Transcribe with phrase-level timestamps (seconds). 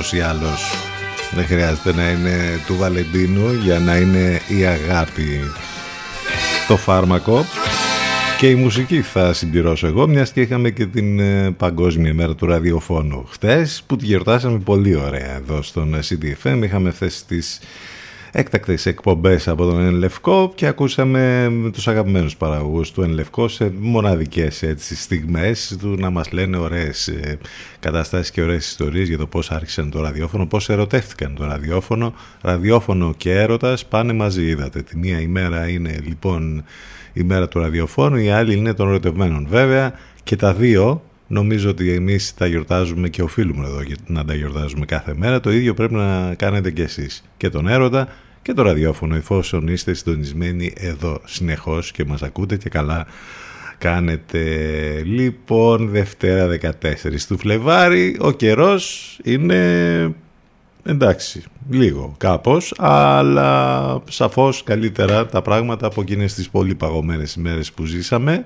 [0.00, 0.74] Ούτως ή άλλως.
[1.30, 5.40] Δεν χρειάζεται να είναι του Βαλεντίνου για να είναι η αγάπη
[6.68, 7.44] το φάρμακο.
[8.38, 12.46] Και η μουσική θα συμπληρώσω εγώ μιας και είχαμε και την ε, παγκόσμια μέρα του
[12.46, 17.58] ραδιοφώνου χτες που τη γιορτάσαμε πολύ ωραία εδώ στον CDFM είχαμε θέσει τις
[18.32, 24.96] έκτακτες εκπομπές από τον Ενλευκό και ακούσαμε τους αγαπημένους παραγωγούς του Ενλευκό σε μοναδικές έτσι,
[24.96, 27.38] στιγμές του να μας λένε ωραίες ε,
[27.80, 32.14] καταστάσεις και ωραίες ιστορίες για το πώς άρχισαν το ραδιόφωνο, πώς ερωτεύτηκαν το ραδιόφωνο.
[32.40, 34.82] Ραδιόφωνο και έρωτας πάνε μαζί, είδατε.
[34.82, 36.64] Τη μία ημέρα είναι λοιπόν
[37.12, 39.46] η μέρα του ραδιοφώνου, η άλλη είναι των ερωτευμένων.
[39.48, 39.92] Βέβαια
[40.22, 45.14] και τα δύο Νομίζω ότι εμείς τα γιορτάζουμε και οφείλουμε εδώ να τα γιορτάζουμε κάθε
[45.14, 45.40] μέρα.
[45.40, 47.24] Το ίδιο πρέπει να κάνετε κι εσείς.
[47.36, 48.08] Και τον έρωτα
[48.42, 53.06] και το ραδιόφωνο εφόσον είστε συντονισμένοι εδώ συνεχώς και μας ακούτε και καλά
[53.78, 54.42] κάνετε.
[55.04, 60.14] Λοιπόν, Δευτέρα 14 του Φλεβάρι, ο καιρός είναι
[60.84, 67.84] εντάξει, λίγο κάπως, αλλά σαφώς καλύτερα τα πράγματα από εκείνες τις πολύ παγωμένες ημέρες που
[67.84, 68.44] ζήσαμε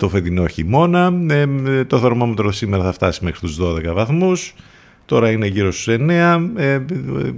[0.00, 1.12] το φετινό χειμώνα.
[1.30, 4.54] Ε, το θερμόμετρο σήμερα θα φτάσει μέχρι τους 12 βαθμούς.
[5.04, 6.50] Τώρα είναι γύρω στους 9.
[6.56, 6.80] Ε,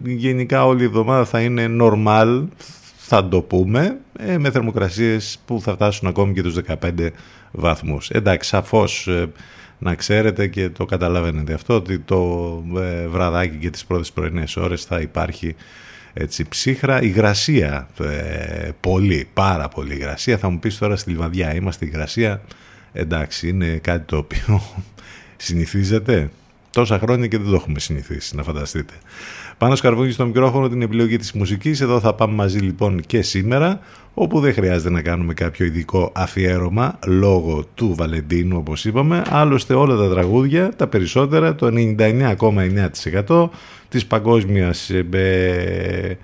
[0.05, 2.45] γενικά όλη η εβδομάδα θα είναι normal,
[2.97, 7.13] θα το πούμε, ε, με θερμοκρασίες που θα φτάσουν ακόμη και τους 15
[7.53, 8.11] βαθμούς.
[8.11, 9.09] Εντάξει, σαφώς
[9.79, 12.23] να ξέρετε και το καταλαβαίνετε αυτό ότι το
[13.09, 15.55] βραδάκι και τις πρώτες πρωινές ώρες θα υπάρχει
[16.15, 20.39] έτσι ψύχρα, υγρασία, ε, πολύ, πάρα πολύ υγρασία.
[20.39, 22.43] Θα μου πεις τώρα στη Λιβαδιά, είμαστε υγρασία,
[22.93, 24.63] εντάξει, είναι κάτι το οποίο
[25.37, 26.31] συνηθίζεται.
[26.71, 28.93] Τόσα χρόνια και δεν το έχουμε συνηθίσει, να φανταστείτε.
[29.63, 31.81] Πάνω σκαρβούνι στο μικρόφωνο την επιλογή της μουσικής.
[31.81, 33.81] Εδώ θα πάμε μαζί λοιπόν και σήμερα,
[34.15, 39.23] όπου δεν χρειάζεται να κάνουμε κάποιο ειδικό αφιέρωμα λόγω του Βαλεντίνου όπως είπαμε.
[39.29, 41.71] Άλλωστε όλα τα τραγούδια, τα περισσότερα, το
[43.27, 43.49] 99,9%
[43.89, 46.19] της παγκόσμιας ε,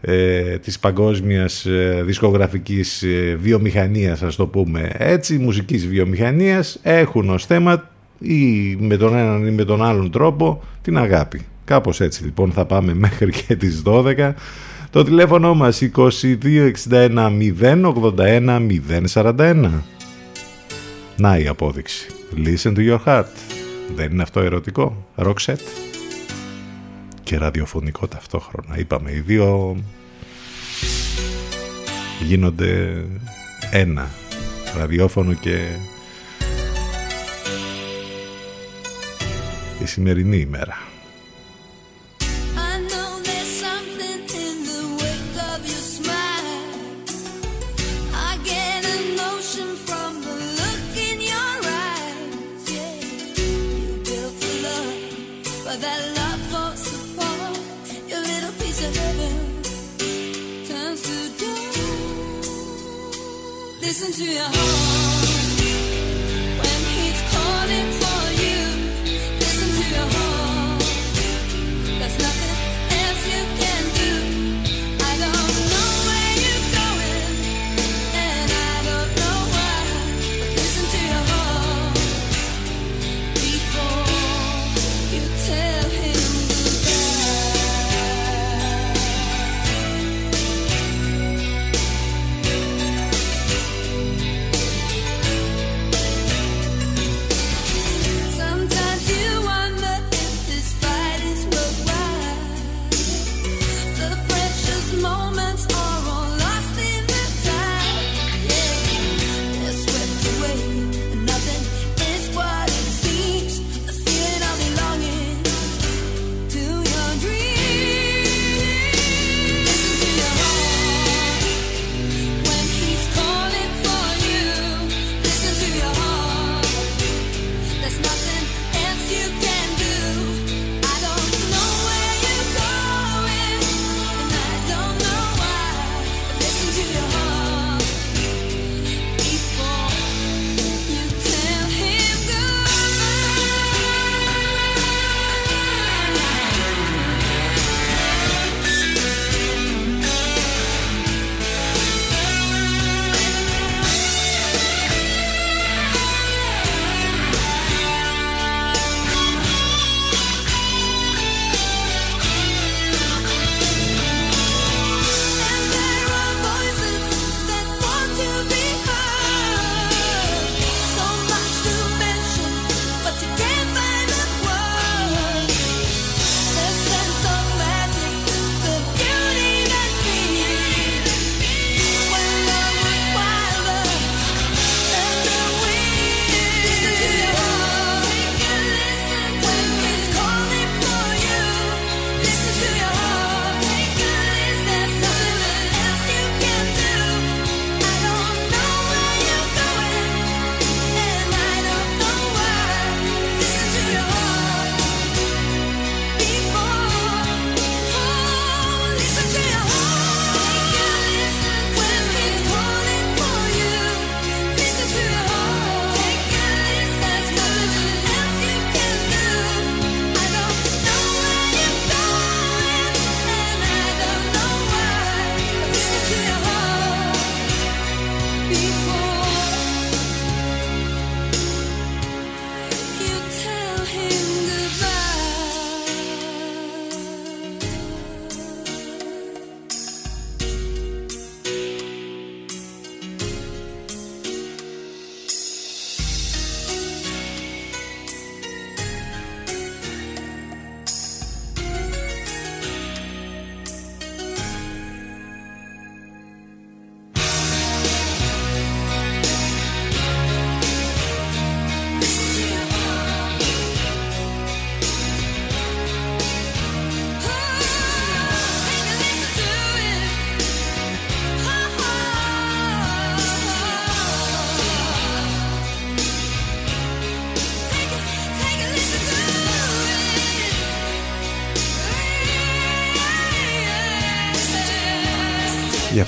[0.00, 7.46] ε, της παγκόσμιας ε, δισκογραφικής ε, βιομηχανίας ας το πούμε έτσι, μουσικής βιομηχανίας έχουν ως
[7.46, 11.40] θέμα ή με τον έναν ή με τον άλλον τρόπο την αγάπη.
[11.68, 14.32] Κάπως έτσι λοιπόν θα πάμε μέχρι και τις 12.
[14.90, 18.80] Το τηλέφωνο μας 2261 081
[19.12, 19.70] 041.
[21.16, 22.06] Να η απόδειξη.
[22.36, 23.24] Listen to your heart.
[23.94, 25.06] Δεν είναι αυτό ερωτικό.
[25.16, 25.56] Roxette
[27.22, 28.78] και ραδιοφωνικό ταυτόχρονα.
[28.78, 29.76] Είπαμε, οι δύο
[32.22, 33.04] γίνονται
[33.70, 34.08] ένα.
[34.78, 35.66] Ραδιόφωνο και
[39.82, 40.87] η σημερινή ημέρα.
[64.00, 65.27] Listen to your heart.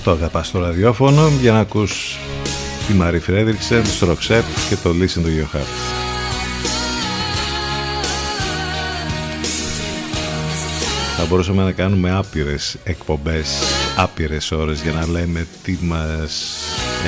[0.01, 2.19] Αυτό αγαπάς το ραδιόφωνο για να ακούς
[2.87, 5.67] τη Μαρή Φρέδριξεν, το Ροξέπ και το Listen to Your Heart.
[11.17, 13.59] Θα μπορούσαμε να κάνουμε άπειρες εκπομπές,
[13.97, 16.57] άπειρες ώρες για να λέμε τι μας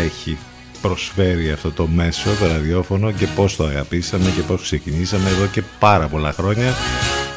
[0.05, 0.39] έχει
[0.83, 5.63] προσφέρει αυτό το μέσο, το ραδιόφωνο και πώς το αγαπήσαμε και πώς ξεκινήσαμε εδώ και
[5.79, 6.75] πάρα πολλά χρόνια.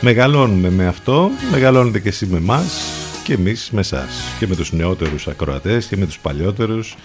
[0.01, 2.94] Μεγαλώνουμε με αυτό, μεγαλώνετε και εσύ με εμάς
[3.25, 4.08] και εμείς με εσά
[4.39, 6.96] και με τους νεότερους ακροατές και με τους παλιότερους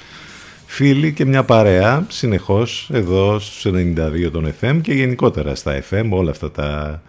[0.66, 6.30] φίλοι και μια παρέα συνεχώς εδώ στους 92 των FM και γενικότερα στα FM όλα
[6.30, 7.02] αυτά τα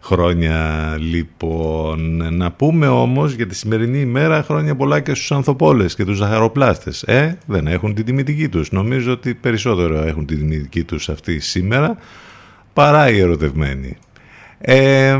[0.00, 2.34] χρόνια λοιπόν.
[2.36, 7.02] Να πούμε όμως για τη σημερινή ημέρα χρόνια πολλά και στους ανθοπόλες και τους ζαχαροπλάστες.
[7.02, 8.70] Ε, δεν έχουν την τιμητική τους.
[8.70, 11.96] Νομίζω ότι περισσότερο έχουν την τιμητική τους αυτή σήμερα
[12.72, 13.96] παρά οι ερωτευμένοι.
[14.60, 15.18] Ε,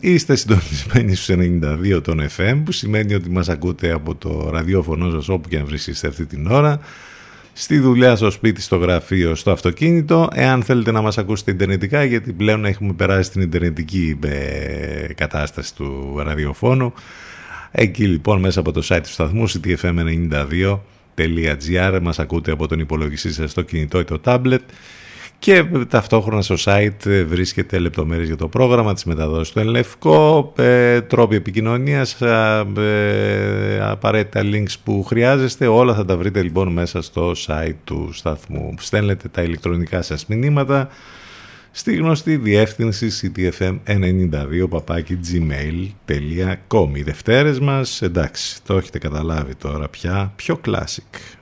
[0.00, 5.28] είστε συντονισμένοι στους 92 των FM που σημαίνει ότι μας ακούτε από το ραδιόφωνο σας
[5.28, 6.80] όπου και αν βρίσκεστε αυτή την ώρα.
[7.52, 10.28] Στη δουλειά, στο σπίτι, στο γραφείο, στο αυτοκίνητο.
[10.32, 16.20] Εάν θέλετε να μας ακούσετε ιντερνετικά γιατί πλέον έχουμε περάσει την ιντερνετική ε, κατάσταση του
[16.24, 16.92] ραδιοφώνου.
[17.70, 23.50] Εκεί λοιπόν μέσα από το site του σταθμού ctfm92.gr μας ακούτε από τον υπολογιστή σας
[23.50, 24.58] στο κινητό ή το tablet
[25.42, 31.36] και ταυτόχρονα στο site βρίσκεται λεπτομέρειες για το πρόγραμμα, της μεταδόσης του Ενλευκό, ε, τρόποι
[31.36, 38.10] επικοινωνίας, ε, απαραίτητα links που χρειάζεστε, όλα θα τα βρείτε λοιπόν μέσα στο site του
[38.12, 38.74] σταθμού.
[38.78, 40.88] Στέλνετε τα ηλεκτρονικά σας μηνύματα
[41.70, 44.66] στη γνωστή διεύθυνση ctfm92
[45.32, 51.41] gmail.com Οι Δευτέρες μας, εντάξει, το έχετε καταλάβει τώρα πια, πιο classic.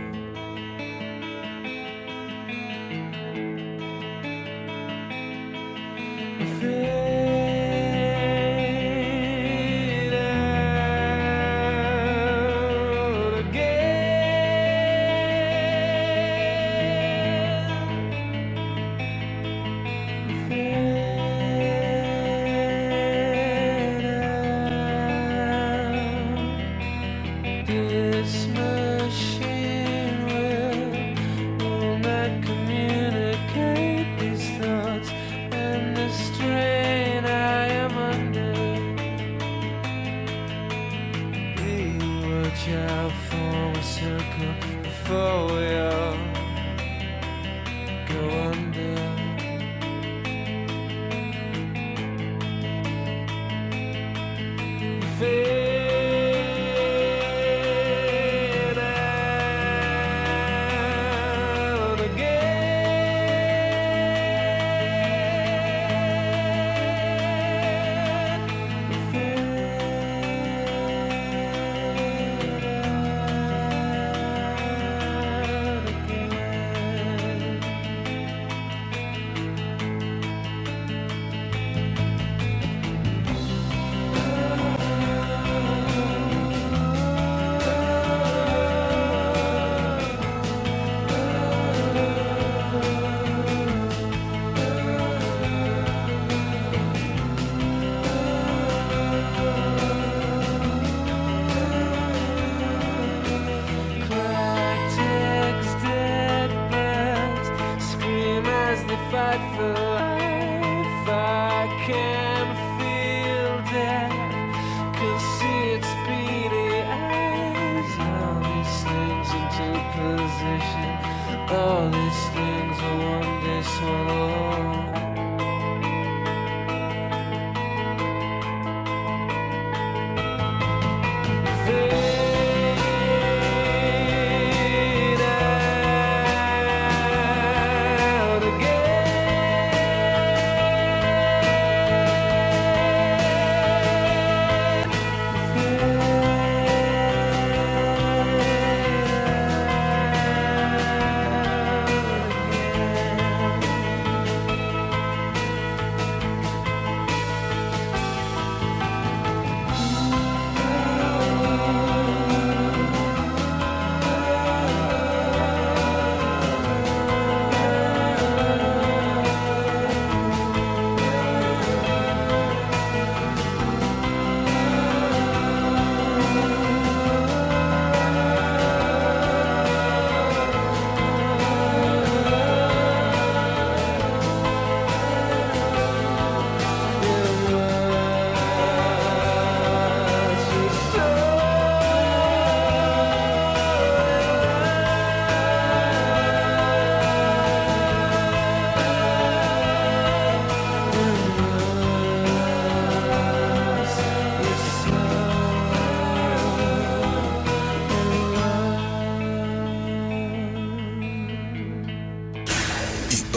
[6.61, 7.00] fail.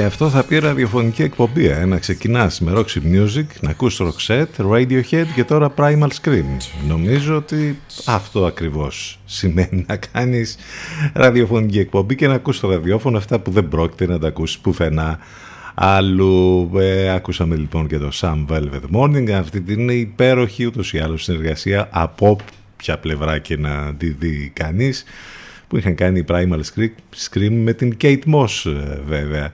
[0.00, 1.66] Και αυτό θα πει ραδιοφωνική εκπομπή.
[1.66, 6.44] Ε, να ξεκινάς με Roxy Music, να ακούς Roxette, Radiohead και τώρα Primal Scream.
[6.88, 10.56] Νομίζω ότι αυτό ακριβώς σημαίνει να κάνεις
[11.12, 15.18] ραδιοφωνική εκπομπή και να ακούς το ραδιόφωνο αυτά που δεν πρόκειται να τα ακούσεις πουθενά
[15.74, 16.70] άλλου.
[16.78, 21.88] Ε, ακούσαμε λοιπόν και το Sam Velvet Morning, αυτή την υπέροχη ούτως ή άλλως συνεργασία
[21.90, 22.36] από
[22.76, 25.04] ποια πλευρά και να τη δει κανείς
[25.68, 26.60] που είχαν κάνει Primal
[27.28, 29.52] Scream με την Kate Moss ε, βέβαια.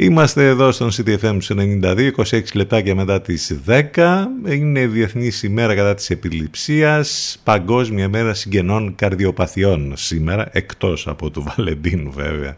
[0.00, 1.38] Είμαστε εδώ στον CTFM
[1.82, 4.26] 92, 26 λεπτάκια μετά τις 10.
[4.48, 12.12] Είναι Διεθνής ημέρα κατά της επιληψίας, Παγκόσμια μέρα συγγενών καρδιοπαθειών σήμερα, εκτός από του Βαλεντίνου
[12.12, 12.54] βέβαια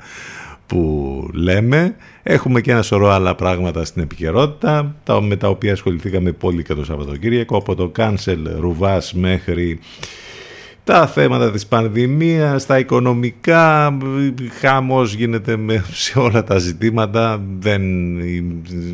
[0.66, 1.96] που λέμε.
[2.22, 6.84] Έχουμε και ένα σωρό άλλα πράγματα στην επικαιρότητα, με τα οποία ασχοληθήκαμε πολύ και το
[6.84, 9.78] Σαββατοκύριακο, από το cancel ρουβάς μέχρι
[10.90, 13.98] τα θέματα της πανδημίας, τα οικονομικά,
[14.60, 17.82] χάμος γίνεται με, σε όλα τα ζητήματα, δεν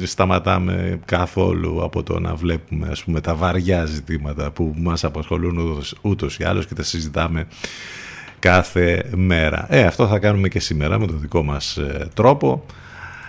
[0.02, 5.94] σταματάμε καθόλου από το να βλέπουμε ας πούμε, τα βαριά ζητήματα που μας απασχολούν ούτως,
[6.00, 7.46] ούτως ή άλλως και τα συζητάμε
[8.38, 9.66] κάθε μέρα.
[9.68, 12.64] Ε, αυτό θα κάνουμε και σήμερα με τον δικό μας ε, τρόπο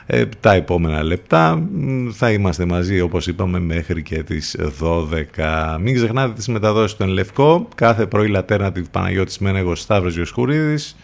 [0.10, 1.68] Ε, τα επόμενα λεπτά
[2.12, 5.78] θα είμαστε μαζί όπως είπαμε μέχρι και τις 12.
[5.82, 7.68] Μην ξεχνάτε τις μεταδόσεις του Λευκό.
[7.76, 10.96] Κάθε πρωί Λατέρνα Παναγιώτης Μένεγος Σταύρος Γιωσχουρίδης.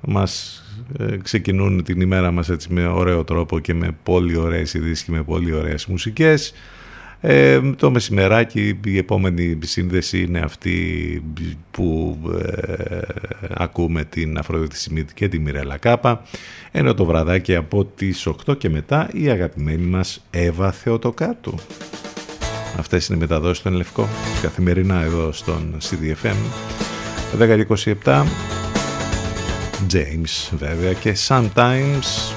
[0.00, 0.62] Μας
[0.98, 5.12] ε, ξεκινούν την ημέρα μας έτσι με ωραίο τρόπο και με πολύ ωραίες ειδήσεις και
[5.12, 6.52] με πολύ ωραίες μουσικές.
[7.20, 11.22] Ε, το μεσημεράκι η επόμενη σύνδεση είναι αυτή
[11.70, 12.98] που ε,
[13.54, 16.22] ακούμε την Αφροδίτη Σιμίτη και τη Μιρέλα Κάπα
[16.72, 21.54] ενώ το βραδάκι από τις 8 και μετά η αγαπημένη μας Εύα Θεοτοκάτου.
[22.78, 24.08] Αυτές είναι οι μεταδόσεις των Λευκό
[24.42, 26.36] καθημερινά εδώ στον CDFM
[28.04, 28.24] 1027
[29.92, 32.34] James βέβαια και Sometimes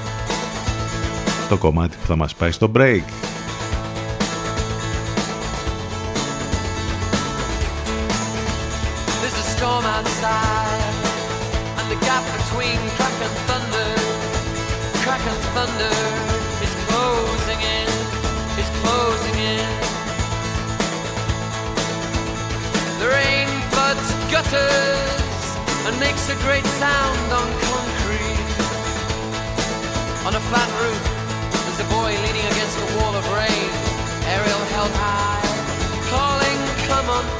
[1.48, 3.02] το κομμάτι που θα μας πάει στο break.
[26.10, 28.46] A great sound on concrete.
[30.26, 31.02] On a flat roof,
[31.64, 33.70] there's a boy leaning against a wall of rain,
[34.26, 35.42] aerial held high,
[36.10, 37.39] calling, Come on,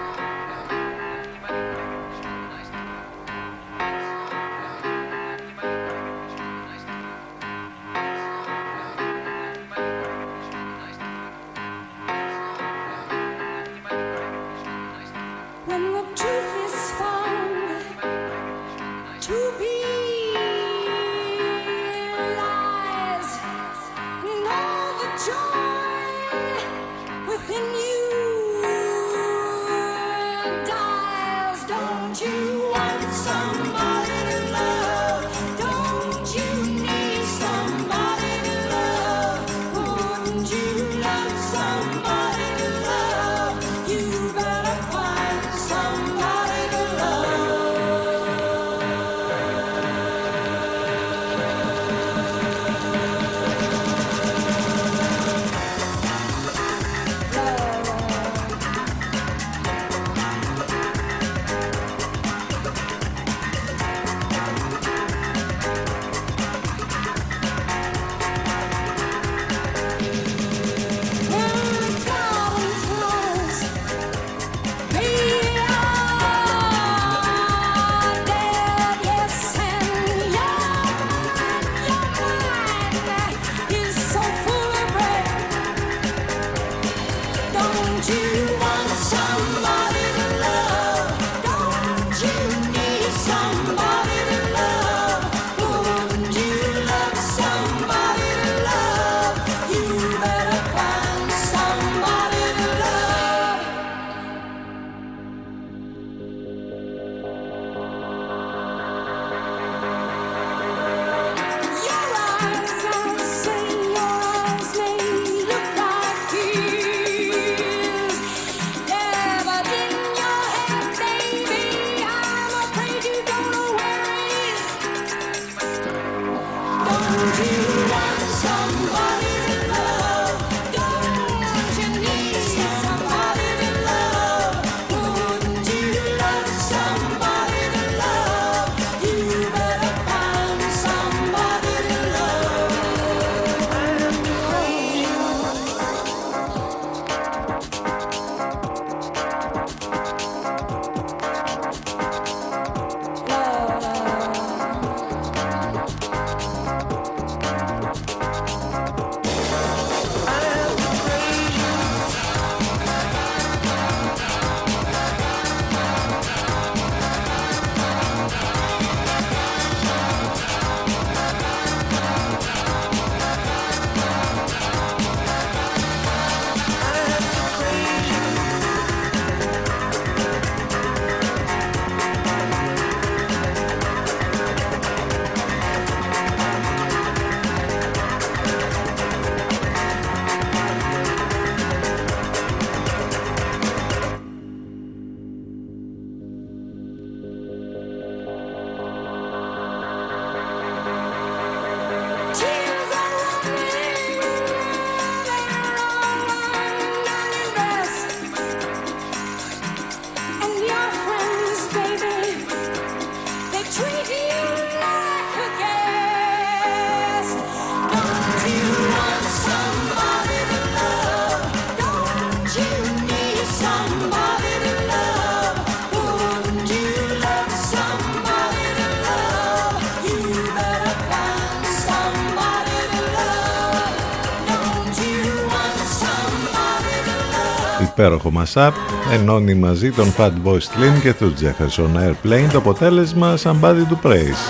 [238.01, 238.71] Υπέροχο mashup
[239.13, 244.41] ενώνει μαζί τον Fatboy Slim και του Jefferson Airplane το αποτέλεσμα Somebody to Praise.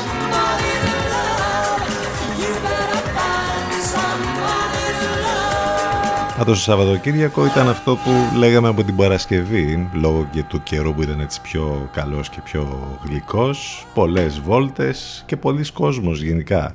[6.38, 11.02] Πάντως το Σαββατοκύριακο ήταν αυτό που λέγαμε από την Παρασκευή λόγω και του καιρού που
[11.02, 16.74] ήταν έτσι πιο καλός και πιο γλυκός πολλές βόλτες και πολλοί κόσμος γενικά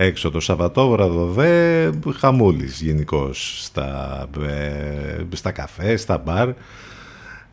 [0.00, 6.48] έξω το Σαββατόβραδο δε χαμούλης γενικώς στα, ε, στα καφέ, στα μπαρ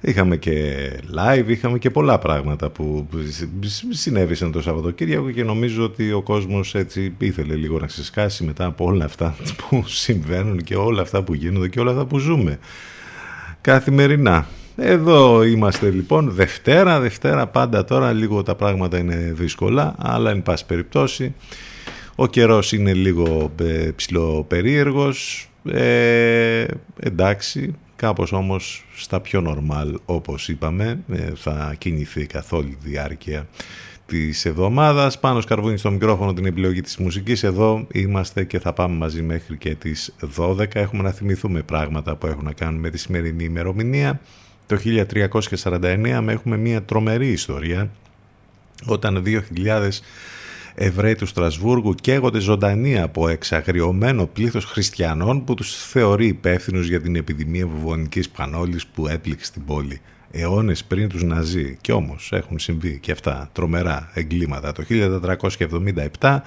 [0.02, 3.08] Είχαμε και live, είχαμε και πολλά πράγματα που
[3.90, 8.86] συνέβησαν το Σαββατοκύριακο και νομίζω ότι ο κόσμος έτσι ήθελε λίγο να ξεσκάσει μετά από
[8.86, 12.60] όλα αυτά που συμβαίνουν και όλα αυτά που γίνονται και όλα αυτά που ζούμε
[13.62, 14.48] καθημερινά.
[14.76, 20.66] Εδώ είμαστε λοιπόν Δευτέρα, Δευτέρα πάντα τώρα λίγο τα πράγματα είναι δύσκολα αλλά εν πάση
[20.66, 21.34] περιπτώσει
[22.16, 25.50] ο καιρός είναι λίγο ε, ψηλοπερίεργος.
[25.72, 26.66] Ε,
[27.00, 33.48] εντάξει κάπως όμως στα πιο normal όπως είπαμε ε, θα κινηθεί καθ' όλη τη διάρκεια
[34.06, 35.20] της εβδομάδας.
[35.20, 37.44] Πάνω σκαρβούνι στο μικρόφωνο την επιλογή της μουσικής.
[37.44, 42.28] Εδώ είμαστε και θα πάμε μαζί μέχρι και τις 12 έχουμε να θυμηθούμε πράγματα που
[42.28, 44.22] έχουν να κάνουν με τη σημερινή ημερομηνία.
[44.66, 44.78] Το
[45.62, 47.90] 1349 έχουμε μια τρομερή ιστορία.
[48.86, 49.90] Όταν 2000
[50.78, 57.16] Εβραίοι του Στρασβούργου καίγονται ζωντανοί από εξαγριωμένο πλήθος χριστιανών που τους θεωρεί υπεύθυνους για την
[57.16, 61.78] επιδημία βουβονικής πανώλης που έπληξε την πόλη αιώνες πριν τους Ναζί.
[61.82, 64.72] Και όμως έχουν συμβεί και αυτά τρομερά εγκλήματα.
[64.72, 64.84] Το
[66.20, 66.38] 1477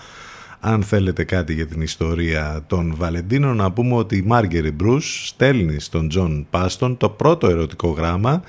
[0.61, 5.81] αν θέλετε κάτι για την ιστορία των Βαλεντίνων να πούμε ότι η Μάργκερι Μπρούς στέλνει
[5.81, 8.43] στον Τζον Πάστον το πρώτο ερωτικό γράμμα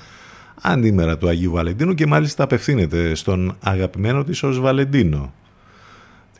[0.62, 5.32] αντίμερα του Αγίου Βαλεντίνου και μάλιστα απευθύνεται στον αγαπημένο της ως Βαλεντίνο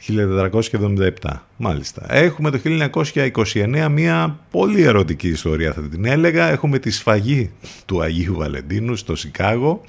[0.08, 1.08] 1477,
[1.56, 2.06] μάλιστα.
[2.08, 6.50] Έχουμε το 1929 μια πολύ ερωτική ιστορία θα την έλεγα.
[6.50, 7.50] Έχουμε τη σφαγή
[7.86, 9.84] του Αγίου Βαλεντίνου στο Σικάγο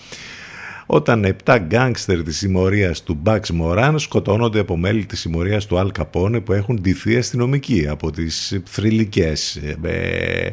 [0.93, 5.91] όταν 7 γκάγκστερ της συμμορίας του Μπαξ Μοράν σκοτώνονται από μέλη της συμμορίας του Αλ
[5.91, 10.51] Καπόνε που έχουν ντυθεί αστυνομικοί από τις θρηλυκές ε,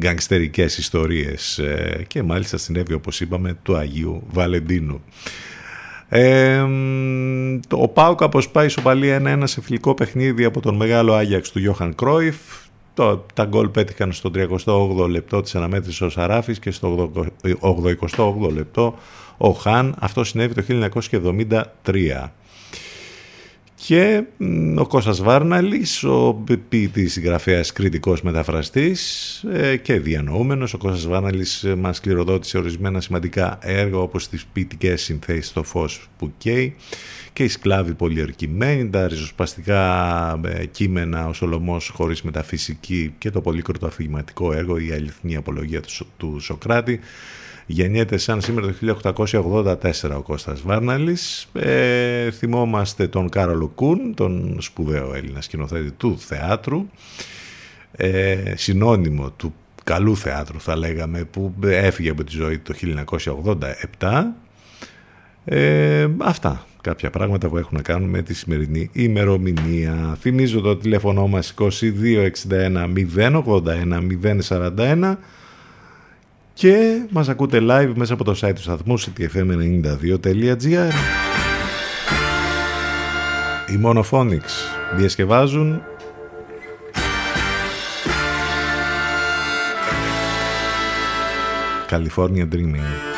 [0.00, 5.02] γκάγκστερικές ιστορίες ε, και μάλιστα συνέβη όπως είπαμε του Αγίου Βαλεντίνου.
[6.12, 6.64] Ε,
[7.70, 12.36] ο Πάουκ αποσπάει ισοπαλία 1-1 σε φιλικό παιχνίδι από τον μεγάλο Άγιαξ του Γιώχαν Κρόιφ.
[12.94, 14.30] Το, τα γκολ πέτυχαν στο
[15.04, 17.12] 38 λεπτό της αναμέτρησης ο Σαράφης και στο
[18.16, 18.94] 88 λεπτό
[19.36, 19.94] ο Χάν.
[19.98, 20.90] Αυτό συνέβη το
[21.84, 22.28] 1973.
[23.86, 24.22] Και
[24.76, 30.74] ο Κώστας Βάρναλης, ο ποιητής συγγραφέας κριτικός μεταφραστής ε, και διανοούμενος.
[30.74, 36.08] Ο Κώστας Βάρναλης ε, μας κληροδότησε ορισμένα σημαντικά έργα όπως τις ποιητικές συνθέσεις στο φως
[36.18, 36.76] που καίει
[37.32, 43.86] και οι σκλάβοι πολιορκημένοι, τα ριζοσπαστικά ε, κείμενα «Ο Σολομός χωρίς μεταφυσική» και το πολύκροτο
[43.86, 45.80] αφηγηματικό έργο «Η αληθινή απολογία
[46.16, 47.00] του Σοκράτη»
[47.72, 48.96] Γεννιέται σαν σήμερα το
[50.02, 51.48] 1884 ο Κώστας Βάρναλης.
[51.52, 56.86] Ε, θυμόμαστε τον Κάρολο Κούν, τον σπουδαίο Έλληνα σκηνοθέτη του θεάτρου,
[57.92, 59.54] ε, συνώνυμο του
[59.84, 62.74] καλού θεάτρου θα λέγαμε, που έφυγε από τη ζωή το
[63.98, 64.34] 1987.
[65.44, 70.16] Ε, αυτά κάποια πράγματα που έχουν να κάνουν με τη σημερινή ημερομηνία.
[70.20, 74.06] Θυμίζω το τηλέφωνο μας 2261 081
[74.48, 75.16] 041
[76.52, 80.92] και μας ακούτε live μέσα από το site του σταθμού ctfm92.gr
[83.68, 84.52] Οι Monophonics
[84.96, 85.82] διασκευάζουν.
[91.90, 93.09] California Dreaming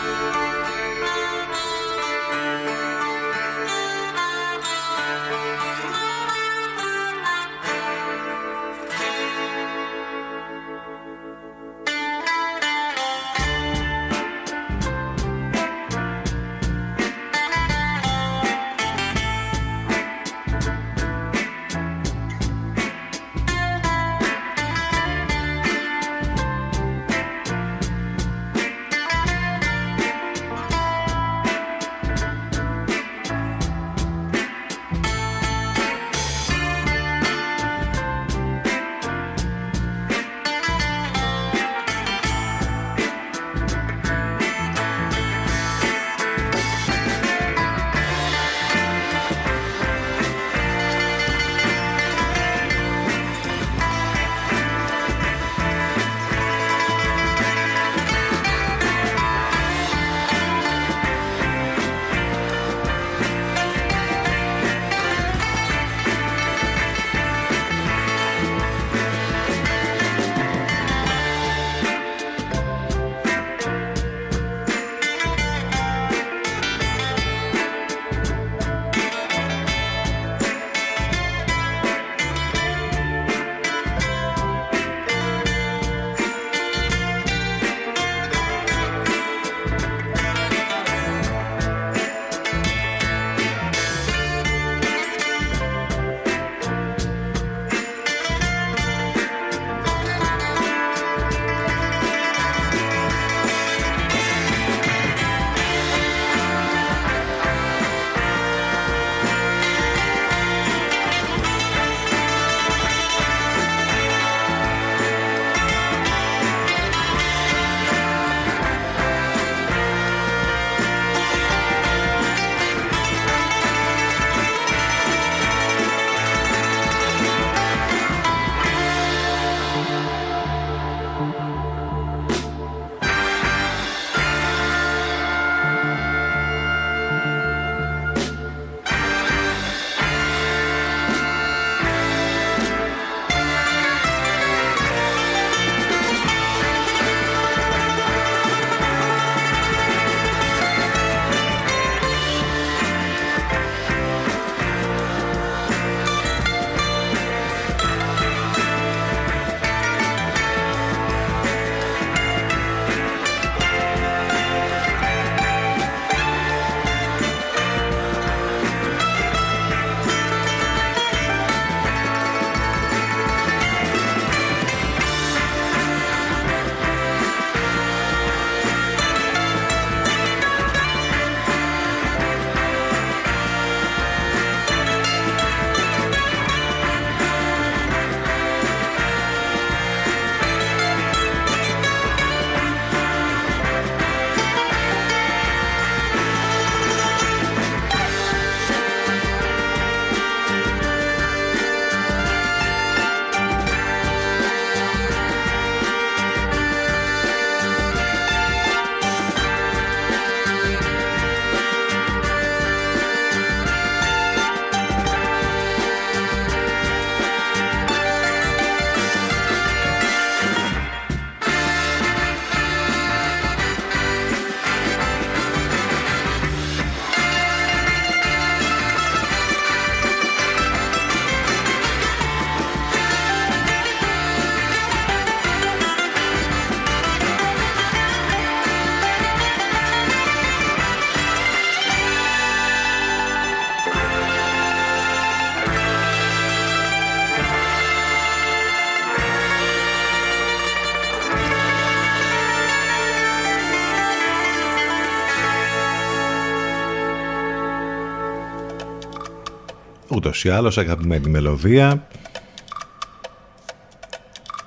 [260.23, 262.07] ούτως ή άλλως αγαπημένη μελωδία.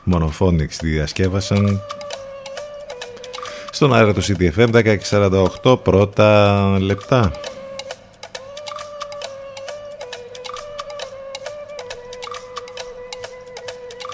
[0.03, 1.81] Μονοφόνιξ τη διασκεύασαν.
[3.71, 4.97] Στον αέρα του CTFM
[5.63, 7.31] 1048 πρώτα λεπτά.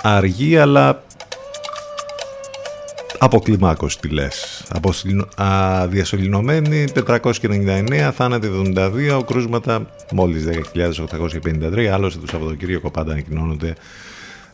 [0.01, 1.03] Αργή αλλά
[3.23, 4.63] αποκλιμάκωση τι λες.
[5.87, 13.73] Διασωληνωμένη 499, θάνατοι 72, κρούσματα μόλις 10.853, άλλωστε το Σαββατοκύριακο πάντα ανακοινώνονται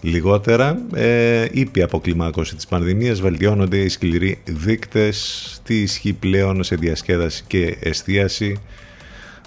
[0.02, 0.78] λιγότερα.
[0.94, 7.78] Ε, ήπια αποκλιμάκωση της πανδημίας, βελτιώνονται οι σκληροί δείκτες, τι ισχύει πλέον σε διασκέδαση και
[7.80, 8.58] εστίαση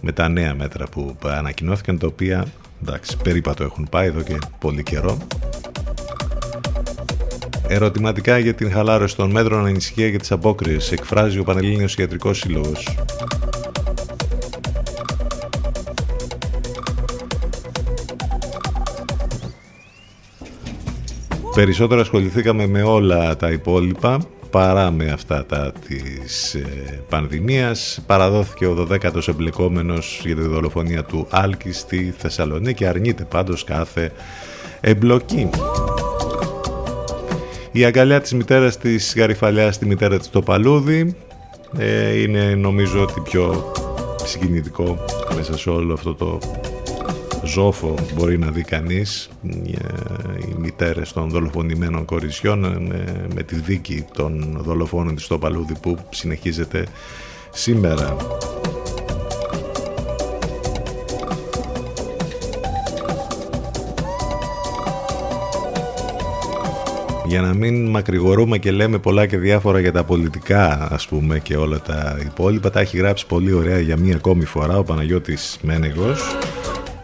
[0.03, 2.47] με τα νέα μέτρα που ανακοινώθηκαν, τα οποία
[2.83, 5.19] εντάξει, περίπατο έχουν πάει εδώ και πολύ καιρό.
[7.73, 12.99] Ερωτηματικά για την χαλάρωση των μέτρων ανησυχία για τις απόκριες εκφράζει ο Πανελλήνιος Ιατρικός Σύλλογος.
[21.55, 24.19] Περισσότερο ασχοληθήκαμε με όλα τα υπόλοιπα
[24.51, 28.03] παρά με αυτά τα της ε, πανδημίας.
[28.07, 32.85] Παραδόθηκε ο 12ος εμπλεκόμενος για τη δολοφονία του Άλκη στη Θεσσαλονίκη.
[32.85, 34.13] Αρνείται πάντως κάθε
[34.81, 35.49] εμπλοκή.
[37.73, 41.17] Η αγκαλιά της μητέρας της Γαριφαλιάς στη μητέρα της το παλούδι
[41.79, 43.73] ε, είναι νομίζω ότι πιο
[44.25, 45.05] συγκινητικό
[45.37, 46.39] μέσα σε όλο αυτό το
[47.45, 54.05] ζόφο μπορεί να δει κανείς οι μητέρες των δολοφονημένων κορισιών ε, με, με τη δίκη
[54.13, 56.87] των δολοφόνων της στο παλούδι που συνεχίζεται
[57.51, 58.17] σήμερα.
[67.31, 71.57] Για να μην μακρηγορούμε και λέμε πολλά και διάφορα για τα πολιτικά ας πούμε και
[71.57, 76.37] όλα τα υπόλοιπα τα έχει γράψει πολύ ωραία για μία ακόμη φορά ο Παναγιώτης Μένεγος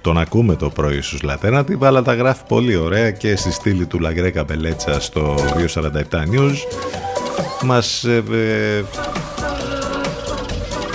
[0.01, 3.99] τον ακούμε το πρωί στους Λατέρνατη αλλά τα γράφει πολύ ωραία και στη στήλη του
[3.99, 5.35] Λαγκρέ Καπελέτσα στο
[5.75, 6.57] 247 News.
[7.63, 8.85] Μας ε, ε,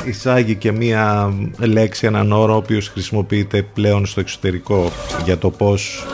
[0.05, 4.91] εισάγει και μία λέξη, έναν όρο ο οποίος χρησιμοποιείται πλέον στο εξωτερικό
[5.25, 6.05] για το πώς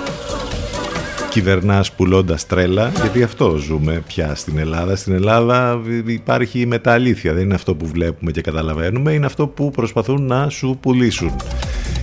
[1.38, 4.96] κυβερνάς πουλώντας τρέλα, γιατί αυτό ζούμε πια στην Ελλάδα.
[4.96, 9.72] Στην Ελλάδα υπάρχει η μεταλήθεια, δεν είναι αυτό που βλέπουμε και καταλαβαίνουμε, είναι αυτό που
[9.72, 11.36] προσπαθούν να σου πουλήσουν.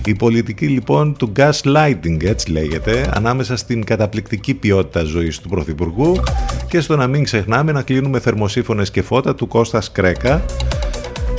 [0.05, 6.15] Η πολιτική λοιπόν του gaslighting έτσι λέγεται ανάμεσα στην καταπληκτική ποιότητα ζωής του Πρωθυπουργού
[6.69, 10.45] και στο να μην ξεχνάμε να κλείνουμε θερμοσύφωνες και φώτα του Κώστας Κρέκα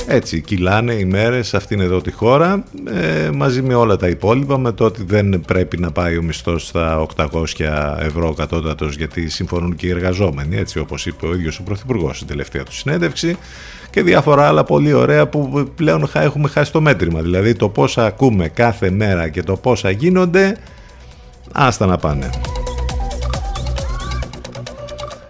[0.09, 4.57] έτσι κυλάνε οι μέρες σε αυτήν εδώ τη χώρα ε, μαζί με όλα τα υπόλοιπα
[4.57, 7.41] με το ότι δεν πρέπει να πάει ο μισθός στα 800
[7.99, 12.27] ευρώ κατώτατος γιατί συμφωνούν και οι εργαζόμενοι έτσι όπως είπε ο ίδιος ο Πρωθυπουργός στην
[12.27, 13.37] τελευταία του συνέντευξη
[13.89, 18.47] και διάφορα άλλα πολύ ωραία που πλέον έχουμε χάσει το μέτρημα δηλαδή το πόσα ακούμε
[18.47, 20.57] κάθε μέρα και το πόσα γίνονται
[21.51, 22.29] άστα να πάνε.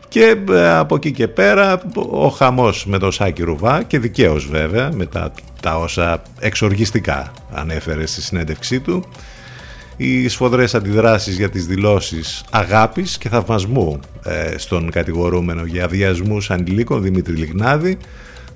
[0.09, 4.91] Και ε, από εκεί και πέρα ο χαμός με τον Σάκη Ρουβά και δικαίως βέβαια
[4.93, 5.31] με τα,
[5.61, 9.03] τα όσα εξοργιστικά ανέφερε στη συνέντευξή του.
[9.97, 17.01] Οι σφοδρές αντιδράσεις για τις δηλώσεις αγάπης και θαυμασμού ε, στον κατηγορούμενο για βιασμούς ανηλίκων
[17.01, 17.97] Δημήτρη Λιγνάδη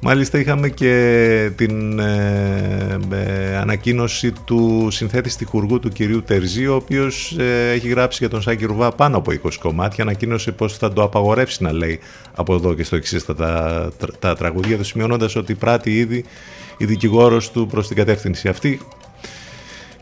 [0.04, 7.36] Μάλιστα είχαμε και την ε, ε, ανακοίνωση του συνθέτη στιχουργού του κυρίου Τερζή, ο οποίος
[7.38, 11.04] ε, έχει γράψει για τον Σάκη Ρουβά πάνω από 20 κομμάτια, ανακοίνωσε πως θα το
[11.04, 12.00] απαγορεύσει να λέει
[12.36, 16.26] από εδώ και στο εξής τα, τα, τα τραγούδια του, σημειώνοντας ότι πράττει ήδη
[16.78, 18.80] η δικηγόρος του προς την κατεύθυνση αυτή.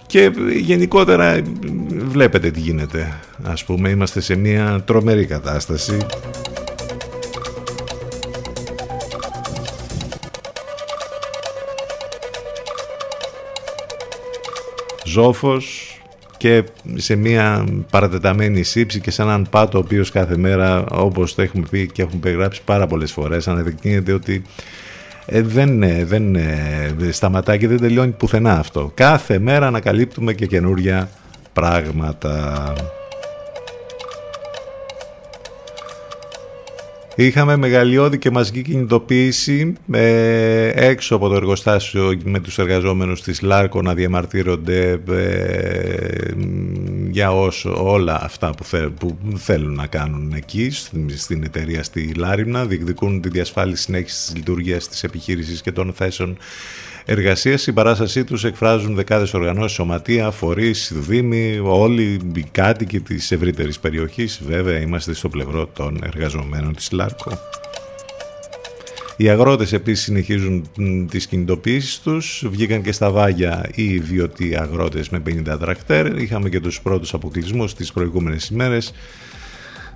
[0.06, 1.42] Και γενικότερα
[1.92, 3.20] βλέπετε τι γίνεται.
[3.44, 5.98] Ας πούμε είμαστε σε μια τρομερή κατάσταση
[15.10, 15.94] ζόφος
[16.38, 16.64] και
[16.96, 21.66] σε μια παρατεταμένη σύψη και σε έναν πάτο ο οποίος κάθε μέρα όπως το έχουμε
[21.70, 24.42] πει και έχουμε περιγράψει πάρα πολλές φορές αναδεικνύεται ότι
[25.26, 26.38] ε, δεν, δεν
[27.12, 28.92] σταματάει και δεν τελειώνει πουθενά αυτό.
[28.94, 31.10] Κάθε μέρα ανακαλύπτουμε και καινούρια
[31.54, 32.74] πράγματα.
[37.22, 43.82] Είχαμε μεγαλειώδη και μαζική κινητοποίηση ε, έξω από το εργοστάσιο με τους εργαζόμενους της Λάρκο
[43.82, 46.32] να διαμαρτύρονται ε,
[47.10, 50.72] για όσο, όλα αυτά που, που, θέλουν να κάνουν εκεί
[51.16, 52.66] στην εταιρεία στη Λάριμνα.
[52.66, 56.38] Διεκδικούν τη διασφάλιση συνέχισης της λειτουργίας της επιχείρησης και των θέσεων
[57.12, 57.58] εργασία.
[57.58, 64.42] Στην παράστασή τους εκφράζουν δεκάδες οργανώσεις, σωματεία, φορείς, δήμοι, όλοι οι κάτοικοι της ευρύτερης περιοχής.
[64.48, 67.32] Βέβαια, είμαστε στο πλευρό των εργαζομένων της ΛΑΡΚΟ.
[69.18, 70.70] Οι αγρότες επίσης συνεχίζουν
[71.10, 72.44] τις κινητοποιήσεις τους.
[72.50, 76.22] Βγήκαν και στα Βάγια οι ιδιωτοί αγρότες με 50 τρακτέρ.
[76.22, 78.94] Είχαμε και τους πρώτους αποκλεισμούς τις προηγούμενες ημέρες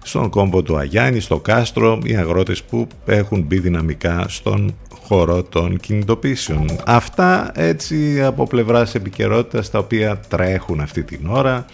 [0.03, 5.79] στον κόμπο του Αγιάννη, στο Κάστρο, οι αγρότες που έχουν μπει δυναμικά στον χώρο των
[5.79, 6.65] κινητοποιήσεων.
[6.85, 11.65] Αυτά έτσι από πλευράς επικαιρότητας τα οποία τρέχουν αυτή την ώρα.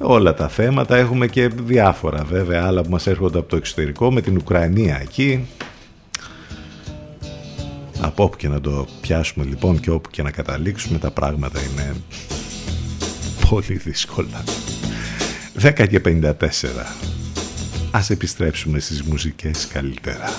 [0.00, 4.20] Όλα τα θέματα, έχουμε και διάφορα βέβαια άλλα που μας έρχονται από το εξωτερικό με
[4.20, 5.46] την Ουκρανία εκεί.
[8.00, 11.94] Από όπου και να το πιάσουμε λοιπόν και όπου και να καταλήξουμε τα πράγματα είναι
[13.50, 14.44] πολύ δύσκολα.
[15.60, 16.32] 10 και 54.
[17.90, 20.30] Ας επιστρέψουμε στις μουσικές καλύτερα.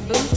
[0.00, 0.31] Booth.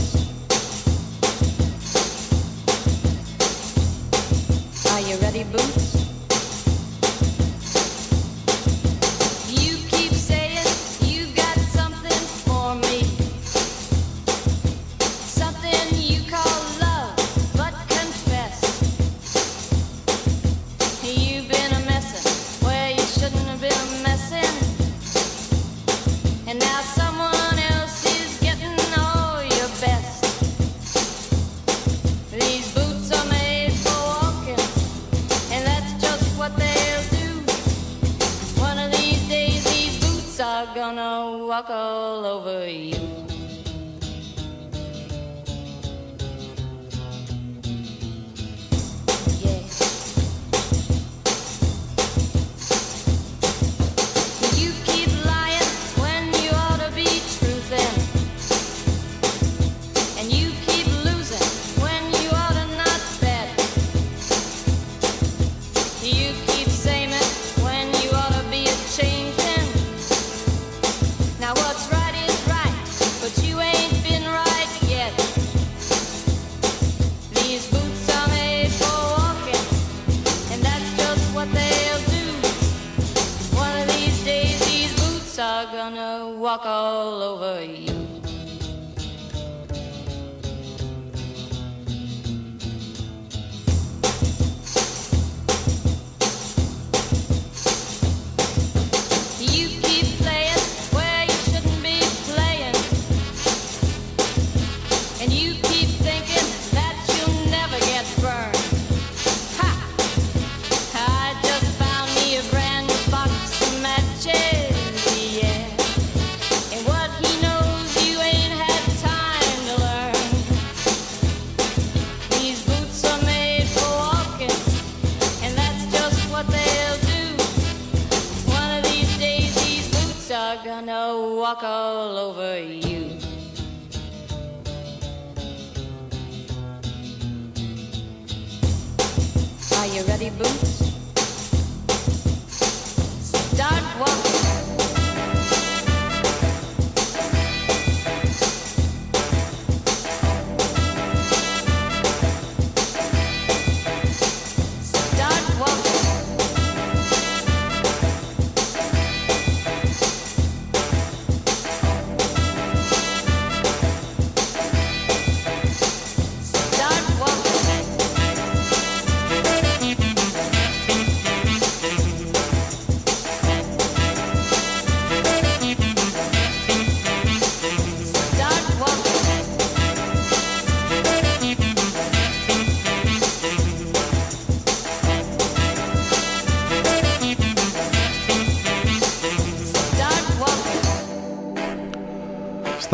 [41.56, 42.95] walk all over you.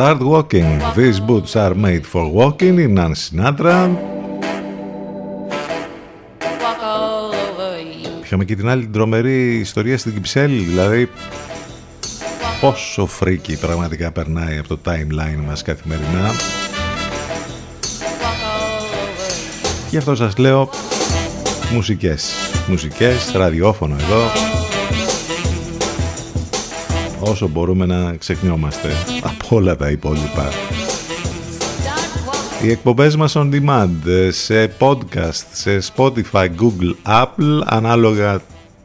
[0.02, 0.70] Start walking.
[0.96, 2.78] These boots are made for walking.
[2.78, 3.90] Η Nan Sinatra.
[8.22, 11.10] Είχαμε και την άλλη τρομερή ιστορία στην Κυψέλη, δηλαδή
[12.60, 16.30] πόσο φρίκι πραγματικά περνάει από το timeline μας καθημερινά.
[19.90, 20.70] Γι' αυτό σας λέω
[21.72, 22.32] μουσικές,
[22.68, 24.52] μουσικές, ραδιόφωνο εδώ
[27.32, 28.88] όσο μπορούμε να ξεχνιόμαστε
[29.22, 30.48] από όλα τα υπόλοιπα.
[32.62, 33.88] Οι εκπομπές μας on demand
[34.28, 38.40] σε podcast, σε Spotify, Google, Apple, ανάλογα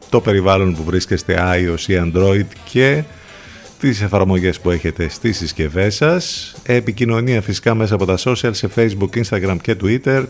[0.08, 3.02] το περιβάλλον που βρίσκεστε iOS ή Android και
[3.80, 6.54] τις εφαρμογές που έχετε στις συσκευές σας.
[6.62, 10.24] Επικοινωνία φυσικά μέσα από τα social σε Facebook, Instagram και Twitter.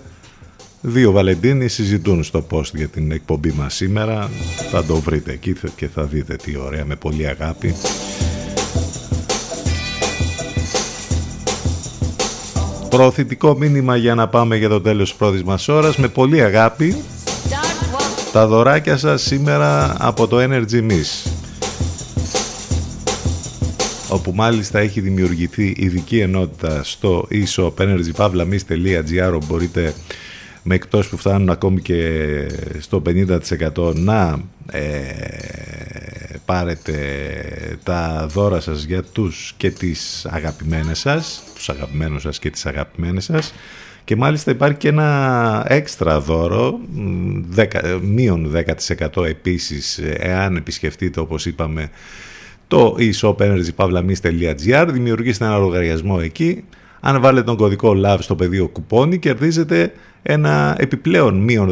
[0.81, 4.31] Δύο Βαλεντίνοι συζητούν στο post για την εκπομπή μας σήμερα.
[4.71, 7.75] Θα το βρείτε εκεί και θα δείτε τι ωραία με πολύ αγάπη.
[12.89, 15.97] Προωθητικό μήνυμα για να πάμε για το τέλος της πρώτης μας ώρας.
[15.97, 16.97] Με πολύ αγάπη
[18.33, 21.31] τα δωράκια σας σήμερα από το Energy Miss
[24.09, 29.95] όπου μάλιστα έχει δημιουργηθεί ειδική ενότητα στο e-shop energypavlamis.gr μπορείτε
[30.71, 32.21] με εκτός που φτάνουν ακόμη και
[32.79, 34.39] στο 50% να
[34.71, 34.81] ε,
[36.45, 36.95] πάρετε
[37.83, 43.25] τα δώρα σας για τους και τις αγαπημένες σας, τους αγαπημένους σας και τις αγαπημένες
[43.25, 43.55] σας.
[44.05, 46.79] Και μάλιστα υπάρχει και ένα έξτρα δώρο,
[47.57, 48.53] 10, μείον
[49.17, 51.91] 10% επίσης εάν επισκεφτείτε όπως είπαμε
[52.69, 56.65] το e-shopenergypavlamis.gr δημιουργήστε ένα λογαριασμό εκεί
[57.01, 59.93] αν βάλετε τον κωδικό LOVE στο πεδίο κουπόνι κερδίζετε
[60.23, 61.71] ένα επιπλέον μείον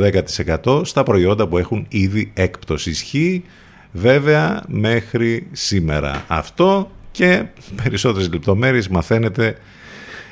[0.65, 2.91] 10% στα προϊόντα που έχουν ήδη έκπτωση.
[2.91, 3.45] Ισχύ
[3.93, 6.25] βέβαια μέχρι σήμερα.
[6.27, 7.45] Αυτό και
[7.83, 9.57] περισσότερες λεπτομέρειες μαθαίνετε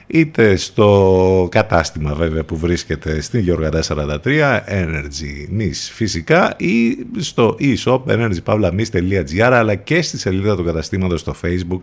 [0.06, 4.16] είτε στο κατάστημα βέβαια που βρίσκεται στην Γεωργαντά 43
[4.68, 11.80] Energy Miss φυσικά ή στο e-shop energypavlamis.gr αλλά και στη σελίδα του καταστήματος στο facebook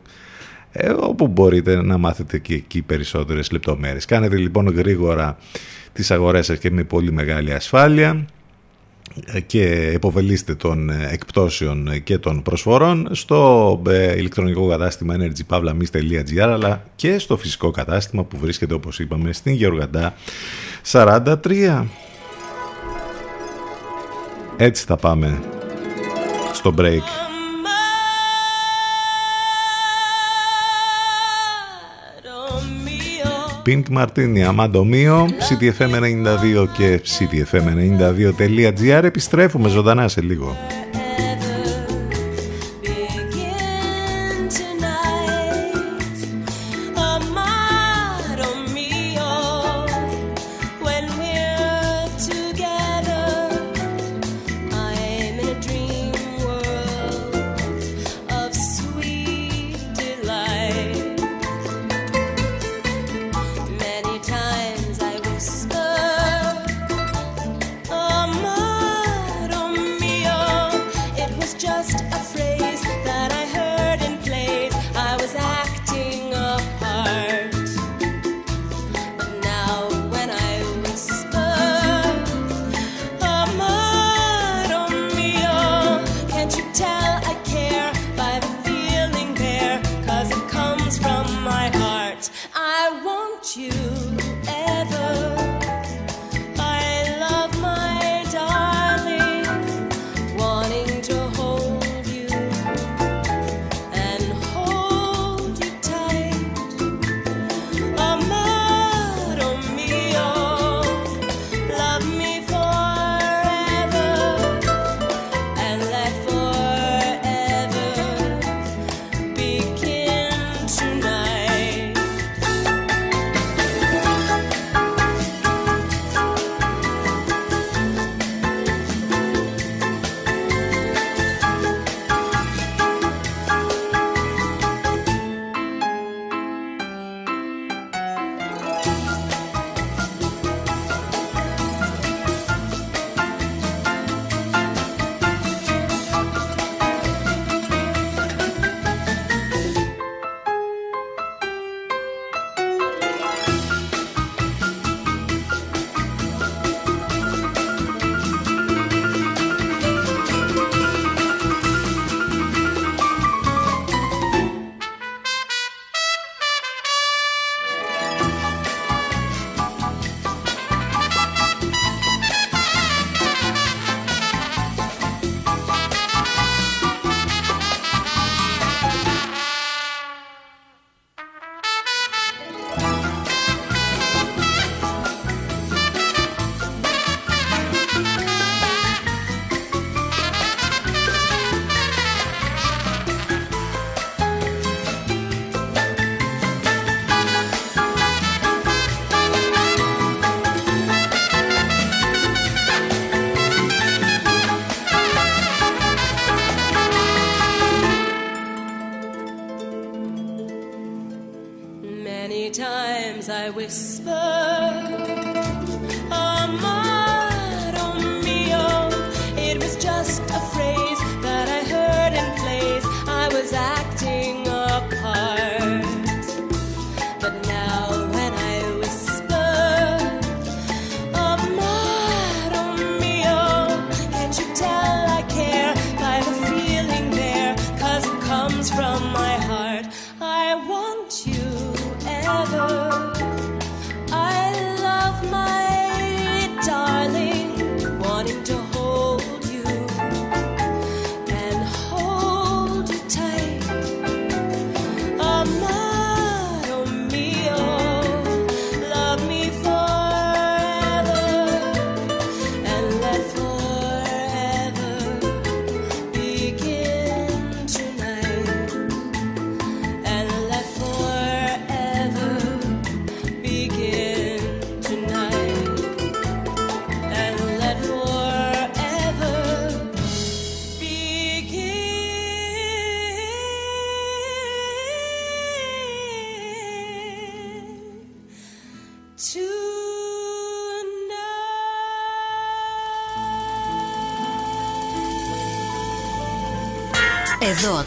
[0.72, 4.06] ε, όπου μπορείτε να μάθετε και εκεί περισσότερες λεπτομέρειες.
[4.06, 5.38] Κάνετε λοιπόν γρήγορα
[5.94, 8.26] τις αγορές σας και με πολύ μεγάλη ασφάλεια
[9.46, 17.38] και επωφελήστε των εκπτώσεων και των προσφορών στο ε, ηλεκτρονικό κατάστημα energypavlamis.gr αλλά και στο
[17.38, 20.14] φυσικό κατάστημα που βρίσκεται όπως είπαμε στην Γεωργαντά
[20.92, 21.86] 43.
[24.58, 25.40] Έτσι θα πάμε
[26.54, 27.21] στο break.
[33.64, 39.04] Pink Martini, Amando Mio, CTFM92 και CTFM92.gr.
[39.04, 40.58] Επιστρέφουμε ζωντανά σε λίγο.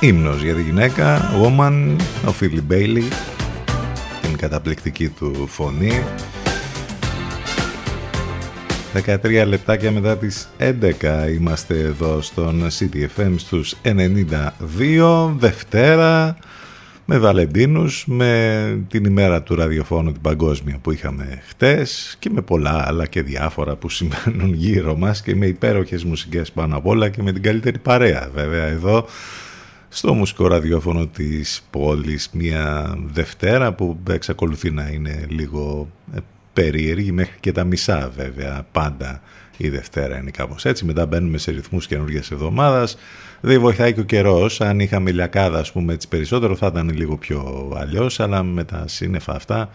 [0.00, 1.96] Ύμνος για τη γυναίκα, Woman,
[2.26, 3.08] ο Φίλι Μπέιλι,
[4.22, 6.02] την καταπληκτική του φωνή.
[9.06, 10.72] 13 λεπτάκια μετά τις 11
[11.34, 16.36] είμαστε εδώ στον CTFM στους 92 Δευτέρα
[17.04, 22.84] με Βαλεντίνους, με την ημέρα του ραδιοφώνου την παγκόσμια που είχαμε χτες και με πολλά
[22.88, 27.22] άλλα και διάφορα που σημαίνουν γύρω μας και με υπέροχες μουσικές πάνω απ' όλα και
[27.22, 29.06] με την καλύτερη παρέα βέβαια εδώ
[29.88, 36.18] στο μουσικό ραδιόφωνο της πόλης μια Δευτέρα που εξακολουθεί να είναι λίγο ε,
[36.52, 39.20] περίεργη μέχρι και τα μισά βέβαια πάντα
[39.56, 42.96] η Δευτέρα είναι κάπως έτσι μετά μπαίνουμε σε ρυθμούς καινούργιας εβδομάδας
[43.40, 44.60] δεν βοηθάει και ο καιρός.
[44.60, 48.20] Αν είχαμε ηλιακάδα, ας πούμε, έτσι περισσότερο, θα ήταν λίγο πιο αλλιώς.
[48.20, 49.70] Αλλά με τα σύννεφα αυτά,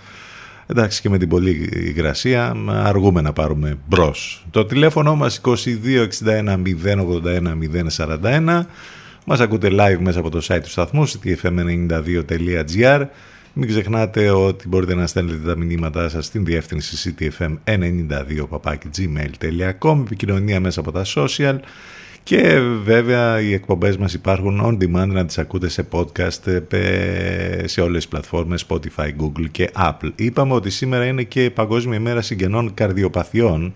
[0.67, 4.45] εντάξει και με την πολλή υγρασία, αργούμε να πάρουμε μπρος.
[4.51, 7.57] Το τηλέφωνο μας 2261 081
[7.97, 8.65] 041.
[9.25, 13.05] Μας ακούτε live μέσα από το site του σταθμού ctfm92.gr
[13.53, 20.91] Μην ξεχνάτε ότι μπορείτε να στέλνετε τα μηνύματά σας στην διεύθυνση ctfm92.gmail.com Επικοινωνία μέσα από
[20.91, 21.55] τα social.
[22.23, 26.61] Και βέβαια οι εκπομπές μας υπάρχουν on demand να τις ακούτε σε podcast
[27.65, 30.11] σε όλες τις πλατφόρμες Spotify, Google και Apple.
[30.15, 33.73] Είπαμε ότι σήμερα είναι και Παγκόσμια ημέρα συγγενών καρδιοπαθειών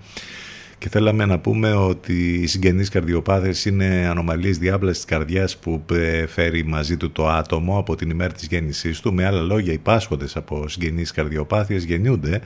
[0.80, 5.86] και θέλαμε να πούμε ότι οι συγγενείς καρδιοπάθειες είναι ανομαλίες διάπλασης της καρδιάς που
[6.28, 9.14] φέρει μαζί του το άτομο από την ημέρα της γέννησής του.
[9.14, 12.42] Με άλλα λόγια, οι πάσχοντες από συγγενείς καρδιοπάθειες γεννιούνται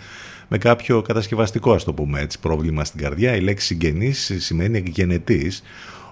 [0.48, 3.36] με κάποιο κατασκευαστικό, ας το πούμε έτσι, πρόβλημα στην καρδιά.
[3.36, 5.64] Η λέξη συγγενής σημαίνει εκγενετής,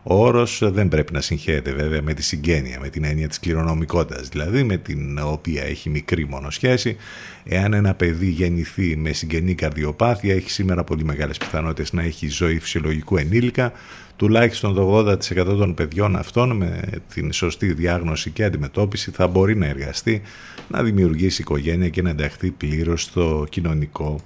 [0.03, 4.27] ο όρος δεν πρέπει να συγχαίρεται βέβαια με τη συγγένεια, με την έννοια της κληρονομικότητας,
[4.27, 6.97] δηλαδή με την οποία έχει μικρή μόνο σχέση.
[7.43, 12.59] Εάν ένα παιδί γεννηθεί με συγγενή καρδιοπάθεια, έχει σήμερα πολύ μεγάλες πιθανότητες να έχει ζωή
[12.59, 13.71] φυσιολογικού ενήλικα.
[14.15, 15.17] Τουλάχιστον το 80%
[15.57, 16.81] των παιδιών αυτών με
[17.13, 20.21] την σωστή διάγνωση και αντιμετώπιση θα μπορεί να εργαστεί,
[20.67, 24.19] να δημιουργήσει οικογένεια και να ενταχθεί πλήρως στο κοινωνικό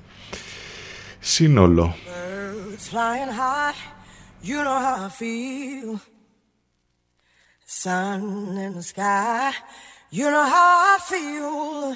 [1.19, 1.95] σύνολο.
[4.43, 6.01] You know how I feel.
[7.65, 9.53] Sun in the sky.
[10.09, 11.95] You know how I feel.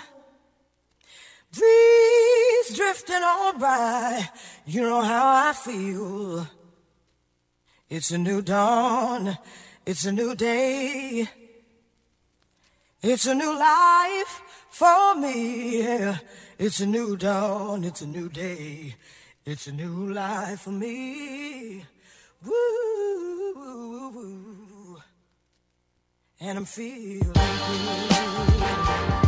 [1.51, 4.29] Breeze drifting on by.
[4.65, 6.47] You know how I feel.
[7.89, 9.37] It's a new dawn.
[9.85, 11.27] It's a new day.
[13.01, 16.15] It's a new life for me.
[16.57, 17.83] It's a new dawn.
[17.83, 18.95] It's a new day.
[19.45, 21.83] It's a new life for me.
[22.45, 23.57] Woo,
[26.39, 29.26] and I'm feeling good.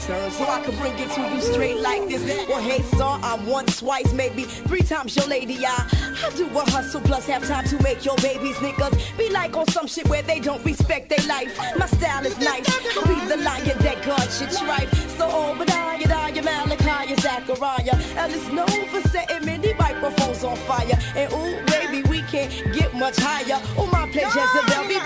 [0.00, 0.30] Turn.
[0.30, 2.22] So I can bring it to you straight like this.
[2.48, 5.64] Well, hey, star, I'm once, twice, maybe three times your lady.
[5.66, 5.86] I,
[6.24, 9.66] I do a hustle plus have time to make your babies niggas be like on
[9.68, 11.56] some shit where they don't respect their life.
[11.78, 12.68] My style is nice.
[12.96, 14.88] I'll be the lion that God should tripe.
[15.16, 17.96] So oh, Obadiah, Daya, Malachi, Zachariah.
[18.16, 20.98] And it's known for setting many microphones on fire.
[21.16, 23.60] And ooh, baby, we can't get much higher.
[23.76, 25.03] Oh, my pleasure, Jezebel, be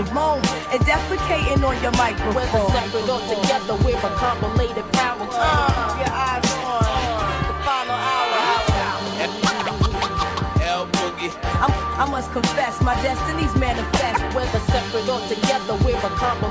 [0.00, 0.40] Nina Simone
[0.72, 2.34] and defecating on your microphone.
[2.34, 4.40] Whether separate or together, we're a compiled
[4.92, 5.28] power.
[5.30, 6.80] Uh, your eyes on
[7.46, 8.40] the final hour.
[10.62, 11.32] L Boogie.
[11.60, 14.34] I'm, I must confess, my destiny's manifest.
[14.34, 16.49] Whether separate or together, we're a compiled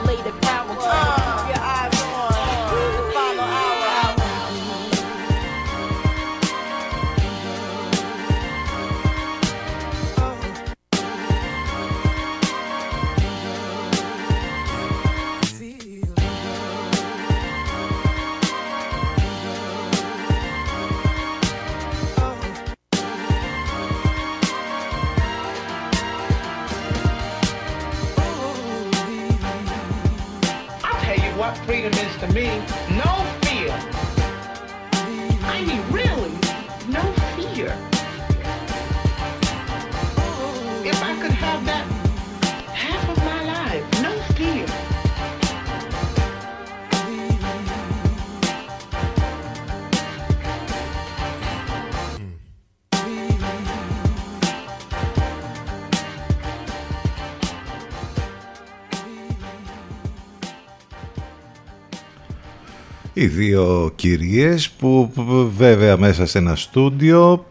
[63.22, 67.46] Οι δύο κυρίες που που βέβαια μέσα σε ένα στούντιο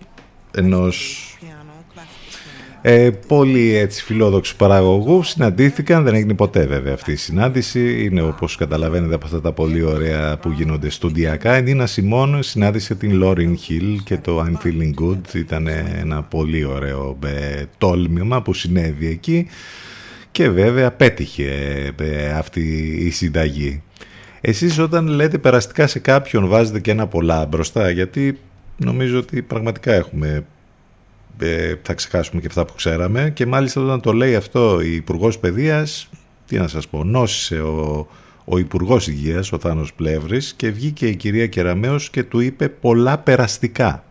[0.54, 1.22] ενός
[2.82, 8.04] ε, πολύ έτσι φιλόδοξου παραγωγού συναντήθηκαν, δεν έγινε ποτέ βέβαια αυτή η συνάντηση.
[8.04, 12.94] Είναι όπως καταλαβαίνετε από αυτά τα πολύ ωραία που γίνονται στουντιακά η Νίνα Σιμών συνάντησε
[12.94, 15.66] την Λόριν Χιλ και το I'm Feeling Good ήταν
[16.00, 19.46] ένα πολύ ωραίο ε, τόλμημα που συνέβη εκεί.
[20.30, 21.50] Και βέβαια πέτυχε
[21.96, 22.60] ε, αυτή
[23.00, 23.82] η συνταγή
[24.40, 28.38] εσείς όταν λέτε περαστικά σε κάποιον βάζετε και ένα πολλά μπροστά γιατί
[28.76, 30.44] νομίζω ότι πραγματικά έχουμε
[31.38, 35.38] ε, θα ξεχάσουμε και αυτά που ξέραμε και μάλιστα όταν το λέει αυτό η Υπουργός
[35.38, 36.08] Παιδείας
[36.48, 38.08] τι να σας πω, νόσησε ο,
[38.44, 43.18] ο Υπουργός Υγείας, ο Θάνος Πλεύρης και βγήκε η κυρία Κεραμέως και του είπε πολλά
[43.18, 44.04] περαστικά.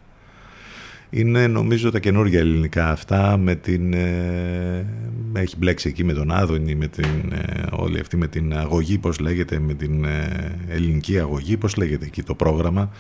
[1.10, 3.94] Είναι νομίζω τα καινούργια ελληνικά αυτά με την...
[3.94, 4.86] Ε,
[5.34, 9.20] έχει μπλέξει εκεί με τον Άδωνη, με την, ε, όλη αυτή με την αγωγή, πώς
[9.20, 12.92] λέγεται, με την ε, ελληνική αγωγή, πώς λέγεται εκεί το πρόγραμμα.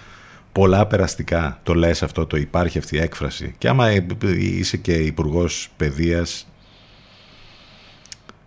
[0.51, 1.59] Πολλά περαστικά.
[1.63, 3.53] Το λες αυτό, το υπάρχει αυτή η έκφραση.
[3.57, 4.05] Και άμα ε,
[4.37, 6.47] είσαι και υπουργός παιδείας,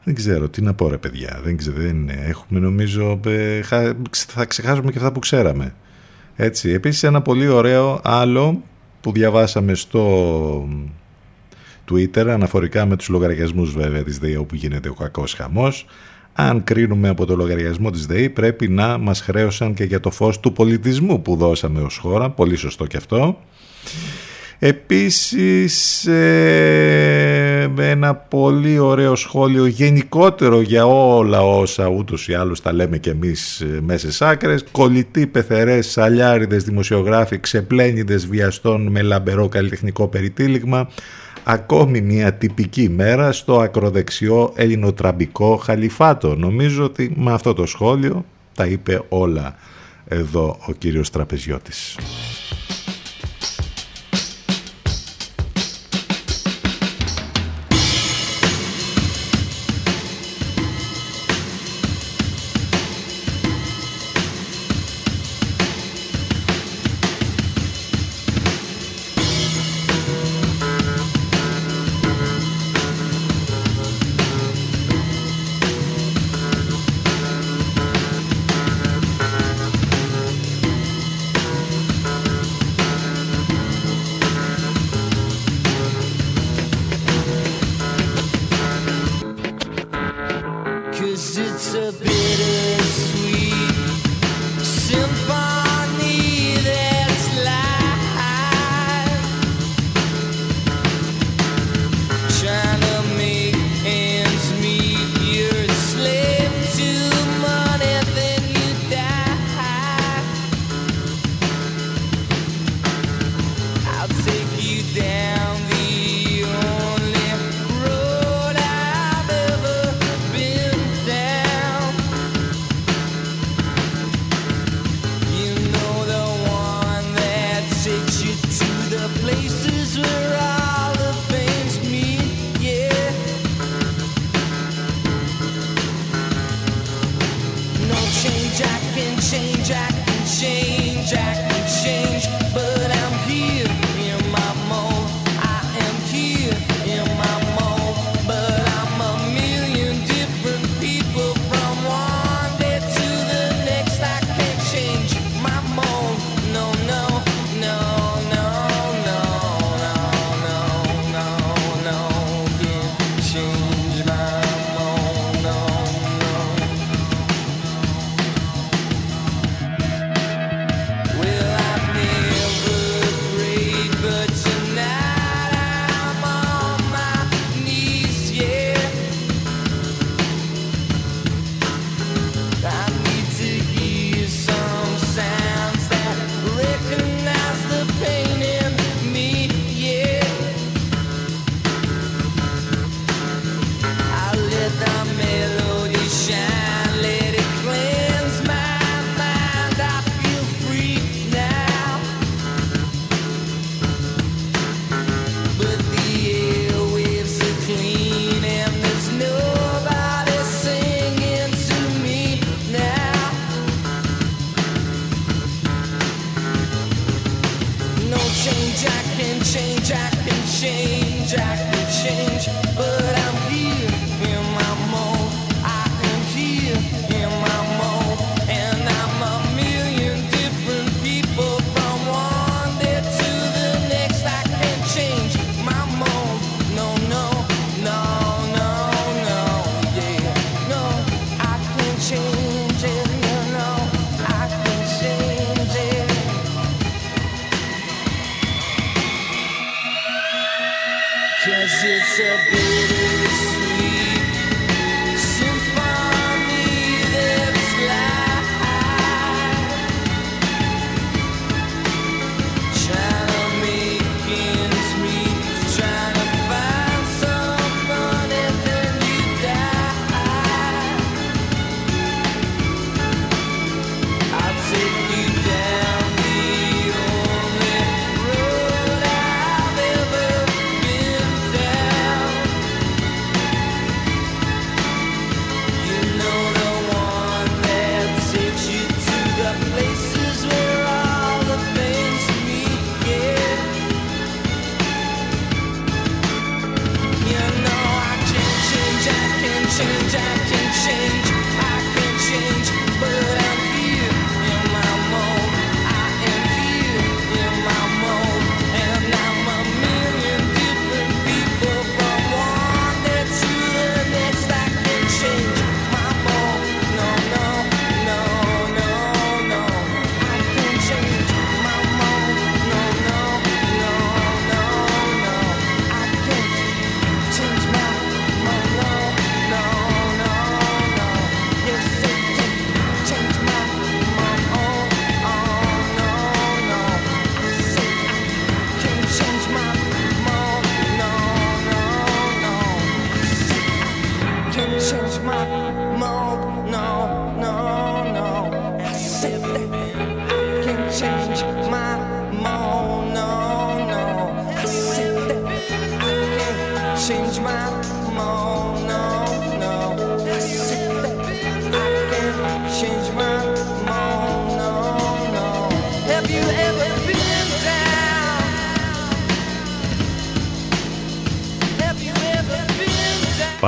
[0.04, 1.40] δεν ξέρω τι να πω ρε παιδιά.
[1.44, 2.22] Δεν ξέρω, δεν είναι.
[2.26, 5.74] Έχουμε νομίζω, ε, χα- θα ξεχάσουμε και αυτά που ξέραμε.
[6.36, 6.70] Έτσι.
[6.70, 8.62] Επίσης ένα πολύ ωραίο άλλο
[9.00, 10.68] που διαβάσαμε στο
[11.90, 15.86] Twitter αναφορικά με τους λογαριασμούς βέβαια της ΔΕΗ όπου γίνεται ο κακός χαμός.
[16.32, 20.40] Αν κρίνουμε από το λογαριασμό της ΔΕΗ πρέπει να μας χρέωσαν και για το φως
[20.40, 22.30] του πολιτισμού που δώσαμε ως χώρα.
[22.30, 23.38] Πολύ σωστό και αυτό.
[24.62, 32.98] Επίσης ε, ένα πολύ ωραίο σχόλιο γενικότερο για όλα όσα ούτως ή άλλως τα λέμε
[32.98, 40.08] και εμείς ε, μέσα στις άκρες κολλητοί, πεθερές, σαλιάριδες, δημοσιογράφοι, ξεπλένιδες βιαστών με λαμπερό καλλιτεχνικό
[40.08, 40.88] περιτύλιγμα
[41.44, 46.34] ακόμη μια τυπική μέρα στο ακροδεξιό ελληνοτραμπικό χαλιφάτο.
[46.36, 48.24] Νομίζω ότι με αυτό το σχόλιο
[48.54, 49.54] τα είπε όλα
[50.08, 51.96] εδώ ο κύριος Τραπεζιώτης.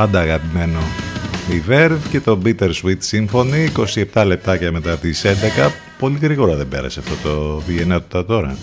[0.02, 0.78] Πάντα αγαπημένο
[1.50, 5.24] η Verve και το Bittersweet Symphony 27 λεπτάκια μετά τις
[5.66, 8.56] 11 πολύ γρήγορα δεν πέρασε αυτό το βιενότητα τώρα.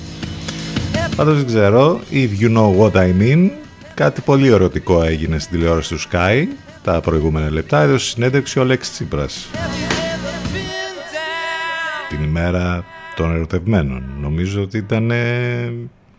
[1.16, 3.49] Πάντως δεν ξέρω If you know what I mean
[3.94, 6.45] κάτι πολύ ερωτικό έγινε στην τηλεόραση του Sky
[6.84, 9.48] τα προηγούμενα λεπτά έδωσε συνέντευξη ο Λέξ Τσίπρας.
[12.10, 12.86] Την ημέρα
[13.16, 14.03] των ερωτευμένων.
[14.22, 15.11] Νομίζω ότι ήταν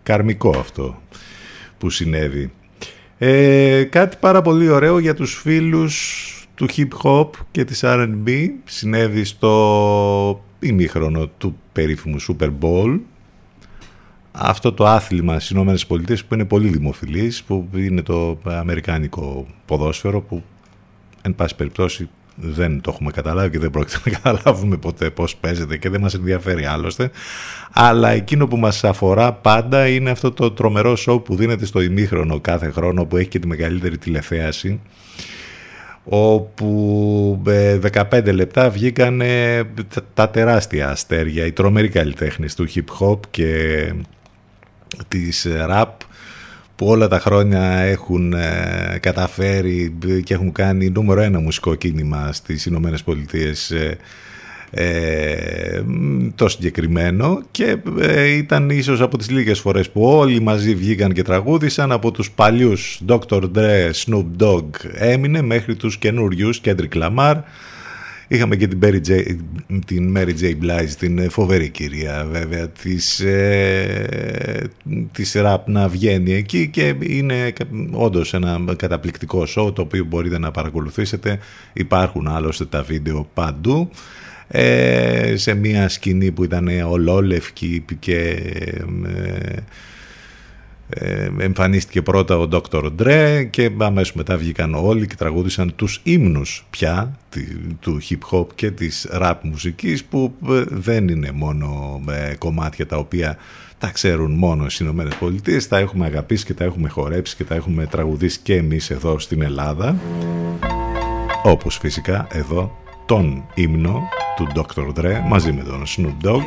[0.03, 1.03] καρμικό αυτό
[1.79, 2.53] που συνέβη
[3.23, 9.25] ε, κάτι πάρα πολύ ωραίο για τους φίλους του hip hop και της R&B συνέβη
[9.25, 12.99] στο ημίχρονο του περίφημου Super Bowl.
[14.33, 20.21] Αυτό το άθλημα στις Ηνωμένες Πολιτείες που είναι πολύ δημοφιλής που είναι το αμερικάνικο ποδόσφαιρο
[20.21, 20.43] που
[21.23, 22.09] εν πάση περιπτώσει
[22.41, 26.15] δεν το έχουμε καταλάβει και δεν πρόκειται να καταλάβουμε ποτέ πώς παίζεται και δεν μας
[26.15, 27.11] ενδιαφέρει άλλωστε.
[27.73, 32.41] Αλλά εκείνο που μας αφορά πάντα είναι αυτό το τρομερό σοου που δίνεται στο ημίχρονο
[32.41, 34.81] κάθε χρόνο που έχει και τη μεγαλύτερη τηλεθέαση
[36.05, 37.43] όπου
[37.93, 39.23] 15 ε, λεπτά βγήκαν
[40.15, 43.93] τα τεράστια αστέρια, οι τρομεροί καλλιτέχνες του hip hop και
[45.09, 45.85] της rap
[46.81, 49.95] που όλα τα χρόνια έχουν ε, καταφέρει
[50.25, 53.97] και έχουν κάνει νούμερο ένα μουσικό κίνημα στις Ηνωμένες Πολιτείες ε,
[54.71, 55.83] ε,
[56.35, 61.23] το συγκεκριμένο και ε, ήταν ίσως από τις λίγες φορές που όλοι μαζί βγήκαν και
[61.23, 63.43] τραγούδισαν από τους παλιούς Dr.
[63.55, 67.35] Dre, Snoop Dogg έμεινε μέχρι τους καινούριους Kendrick Lamar
[68.33, 69.37] Είχαμε και την, Mary J,
[69.87, 70.57] την Mary J.
[70.63, 74.71] Blige, την ε, φοβερή κυρία βέβαια της, ε,
[75.13, 77.53] της ραπ να βγαίνει εκεί και είναι
[77.91, 81.39] όντως ένα καταπληκτικό show το οποίο μπορείτε να παρακολουθήσετε.
[81.73, 83.91] Υπάρχουν άλλωστε τα βίντεο παντού.
[84.49, 88.19] Ε, σε μια σκηνή που ήταν ολόλευκη και
[89.07, 89.55] ε,
[90.95, 92.91] ε, εμφανίστηκε πρώτα ο Dr.
[92.99, 97.19] Dre και αμέσως μετά βγήκαν όλοι και τραγούδησαν τους ύμνους πια
[97.81, 102.97] του hip hop και της rap μουσικής που ε, δεν είναι μόνο ε, κομμάτια τα
[102.97, 103.37] οποία
[103.79, 107.55] τα ξέρουν μόνο στις Ηνωμένες Πολιτείες, τα έχουμε αγαπήσει και τα έχουμε χορέψει και τα
[107.55, 109.97] έχουμε τραγουδήσει και εμείς εδώ στην Ελλάδα
[111.43, 115.01] όπως φυσικά εδώ τον ύμνο του Dr.
[115.01, 116.43] Dre μαζί με τον Snoop Dogg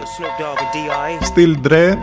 [1.35, 1.93] Still Dre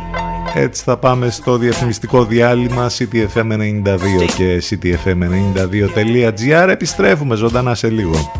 [0.54, 3.98] έτσι θα πάμε στο διαφημιστικό διάλειμμα CTFM92
[4.36, 6.68] και CTFM92.gr.
[6.68, 8.32] Επιστρέφουμε ζωντανά σε λίγο.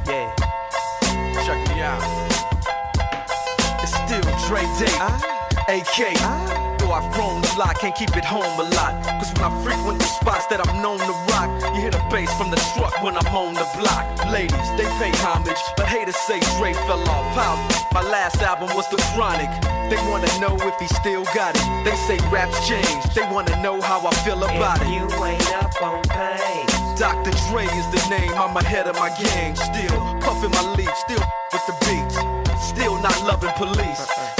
[13.03, 14.05] When I'm on the block.
[14.31, 17.27] Ladies, they pay homage, but haters say Dre fell off.
[17.35, 17.57] How?
[17.93, 19.51] My last album was The Chronic.
[19.91, 21.85] They wanna know if he still got it.
[21.85, 23.03] They say raps change.
[23.15, 24.93] They wanna know how I feel about If it.
[24.95, 26.99] you ain't up on pace.
[26.99, 27.33] Dr.
[27.49, 28.33] Dre is the name.
[28.35, 29.57] I'm ahead of my gang.
[29.57, 30.93] Still puffing my leaf.
[30.97, 32.17] Still with the beats.
[32.63, 34.40] Still not loving police.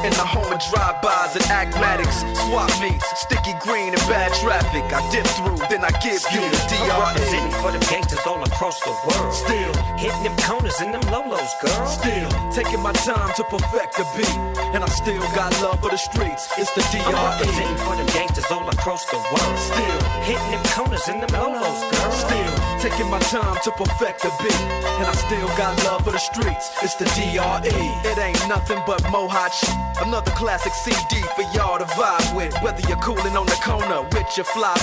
[0.00, 4.80] In the home of drive-bys and acmatics, swap meets, sticky green and bad traffic.
[4.88, 7.04] I dip through, then I give you the I'm DRE.
[7.04, 9.34] representing for them gangsters all across the world.
[9.34, 11.84] Still hitting them corners and them lolos, girl.
[11.84, 14.36] Still taking my time to perfect the beat,
[14.72, 16.48] and I still got love for the streets.
[16.56, 19.58] It's the I'm representing for them gangsters all across the world.
[19.60, 22.12] Still hitting them corners and them lolos, girl.
[22.16, 24.64] Still taking my time to perfect the beat,
[24.96, 26.72] and I still got love for the streets.
[26.80, 27.68] It's the DRE.
[28.08, 29.89] It ain't nothing but mohawk shit.
[29.98, 32.54] Another classic CD for y'all to vibe with.
[32.62, 34.74] Whether you're cooling on the corner with your fly,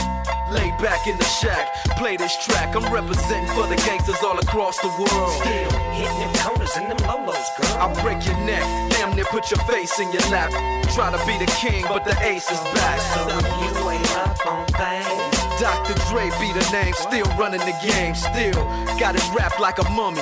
[0.51, 2.75] lay back in the shack, play this track.
[2.75, 5.31] I'm representing for the gangsters all across the world.
[5.41, 7.77] Still hitting them corners and them lolos, girl.
[7.79, 10.51] I'll break your neck, damn near put your face in your lap.
[10.93, 12.99] Try to be the king, but the ace is back.
[13.13, 15.38] So you ain't up on things.
[15.59, 15.95] Dr.
[16.09, 18.63] Dre be the name, still running the game, still
[18.99, 20.21] got it wrapped like a mummy.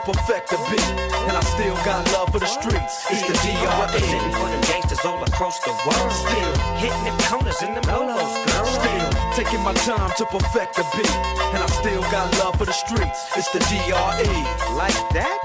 [0.00, 0.90] perfect the beat,
[1.28, 3.06] and I still got love for the streets.
[3.10, 4.40] It's the I'm representing DRE.
[4.40, 6.12] for them gangsters all across the world.
[6.12, 8.66] Still hitting them corners and them lolos, girl.
[8.66, 11.14] Still taking my time to perfect the beat,
[11.54, 13.20] and I still got love for the streets.
[13.36, 14.32] It's the DRE.
[14.76, 15.38] Like that?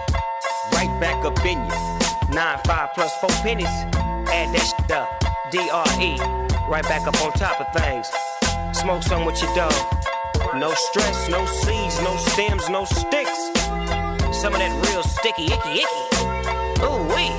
[0.74, 2.36] Right back up in you.
[2.36, 3.76] Nine, five plus four pennies.
[4.32, 5.10] Add that shit up.
[5.52, 6.18] DRE.
[6.70, 8.08] Right back up on top of things.
[8.78, 9.74] Smoke some with your dog.
[10.56, 13.65] No stress, no seeds, no stems, no sticks.
[14.36, 16.84] Some of that real sticky, icky, icky.
[16.84, 17.32] Ooh, wee.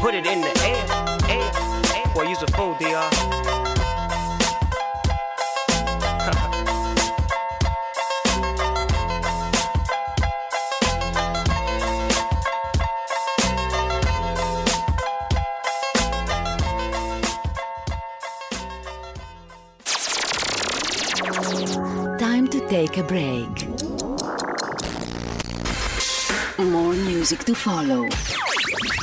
[0.00, 0.86] Put it in the air,
[1.28, 1.50] air,
[1.94, 2.14] air.
[2.14, 3.10] Boy, use a fool, DR.
[22.18, 23.61] Time to take a break.
[26.62, 28.08] More music to follow.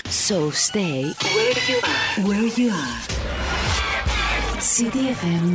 [0.09, 2.27] So stay where you are.
[2.27, 2.99] Where you are.
[4.73, 5.45] CDFM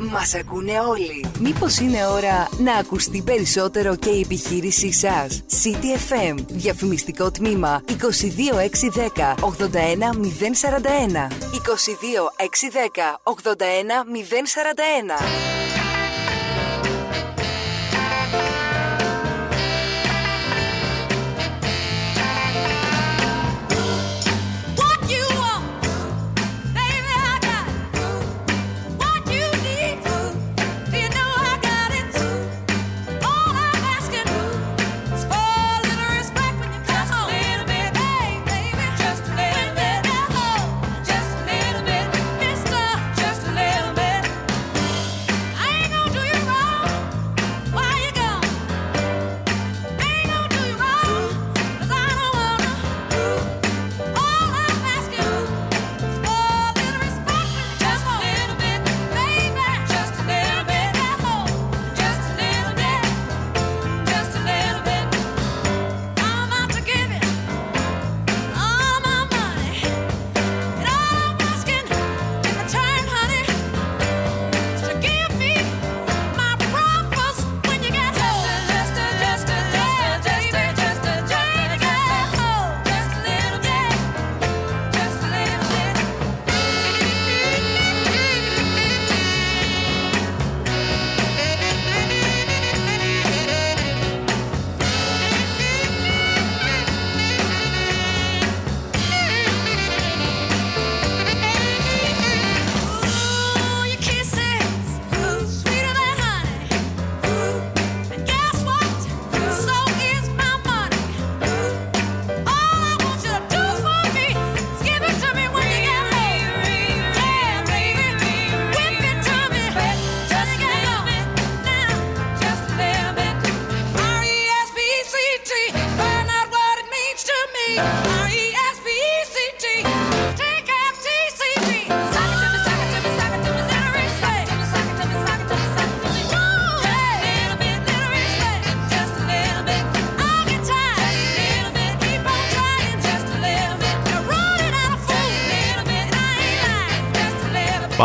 [0.00, 0.10] 92.
[0.10, 1.26] Μας ακούνε όλοι.
[1.38, 6.34] Μήπως είναι ώρα να ακουστεί περισσότερο και η επιχείρησή σας; CTFM.
[6.48, 11.28] Διαφημιστικό τμήμα 22610 81041.
[11.52, 15.67] 22610 81041.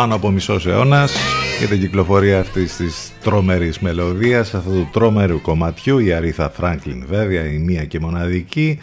[0.04, 1.14] Πάνω από μισός αιώνας
[1.60, 7.52] και την κυκλοφορία αυτής της τρόμερης μελωδίας αυτού του τρόμερου κομματιού η Αρίθα Φράγκλιν βέβαια
[7.52, 8.80] η μία και μοναδική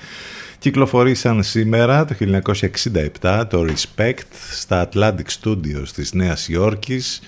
[0.59, 2.15] κυκλοφορήσαν σήμερα το
[3.23, 7.21] 1967 το Respect στα Atlantic Studios της Νέας Υόρκης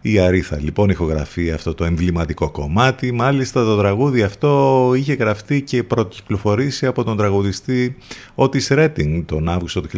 [0.00, 3.12] η Αρίθα λοιπόν ηχογραφεί αυτό το εμβληματικό κομμάτι.
[3.12, 7.96] Μάλιστα το τραγούδι αυτό είχε γραφτεί και πρωτοκυκλοφορήσει από τον τραγουδιστή
[8.34, 9.88] Otis Redding τον Αύγουστο του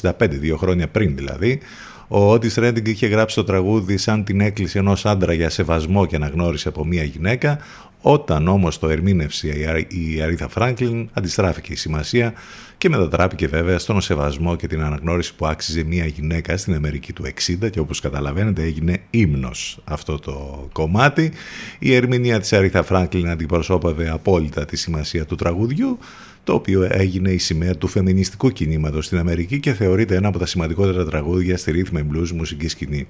[0.00, 1.60] 1965, δύο χρόνια πριν δηλαδή.
[2.08, 6.16] Ο Otis Redding είχε γράψει το τραγούδι σαν την έκκληση ενός άντρα για σεβασμό και
[6.16, 7.58] αναγνώριση από μια γυναίκα.
[8.00, 9.48] Όταν όμως το ερμήνευσε
[9.88, 12.32] η Αρίθα Φράγκλιν αντιστράφηκε η σημασία
[12.78, 17.24] και μετατράπηκε βέβαια στον σεβασμό και την αναγνώριση που άξιζε μια γυναίκα στην Αμερική του
[17.62, 21.32] 60 και όπως καταλαβαίνετε έγινε ύμνος αυτό το κομμάτι.
[21.78, 25.98] Η ερμηνεία της Αρίθα Φράγκλιν αντιπροσώπευε απόλυτα τη σημασία του τραγουδιού
[26.44, 30.46] το οποίο έγινε η σημαία του φεμινιστικού κινήματος στην Αμερική και θεωρείται ένα από τα
[30.46, 33.06] σημαντικότερα τραγούδια στη rhythm and blues μουσική σκηνή.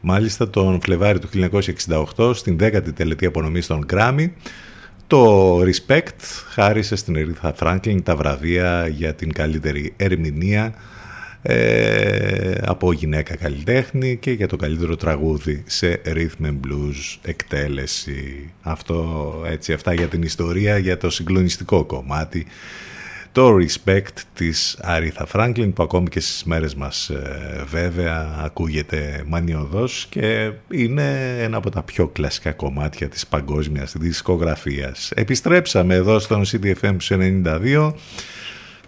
[0.00, 1.28] Μάλιστα τον Φλεβάρι του
[2.16, 4.26] 1968 στην 10η τελετή απονομή των Grammy
[5.06, 6.20] το Respect
[6.50, 10.74] χάρισε στην Ερίθα Φράγκλιν τα βραβεία για την καλύτερη ερμηνεία
[11.42, 18.52] ε, από γυναίκα καλλιτέχνη και για το καλύτερο τραγούδι σε rhythm and blues εκτέλεση.
[18.62, 22.46] Αυτό έτσι, αυτά για την ιστορία, για το συγκλονιστικό κομμάτι
[23.32, 30.06] το respect της Άριθα Φράγκλιν που ακόμη και στις μέρες μας ε, βέβαια ακούγεται μανιωδώς
[30.08, 35.10] και είναι ένα από τα πιο κλασικά κομμάτια της παγκόσμιας δισκογραφίας.
[35.14, 37.92] Επιστρέψαμε εδώ στον CDFM 92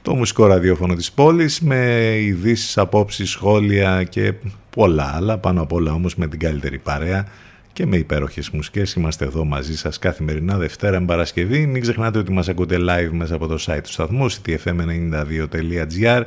[0.04, 4.34] το μουσικό ραδιόφωνο της πόλης με ειδήσεις, απόψεις, σχόλια και
[4.70, 7.26] πολλά άλλα πάνω απ' όλα όμως με την καλύτερη παρέα
[7.72, 8.92] και με υπέροχες μουσικές.
[8.92, 11.66] Είμαστε εδώ μαζί σας καθημερινά Δευτέρα με Παρασκευή.
[11.66, 16.22] Μην ξεχνάτε ότι μας ακούτε live μέσα από το site του σταθμού ctfm92.gr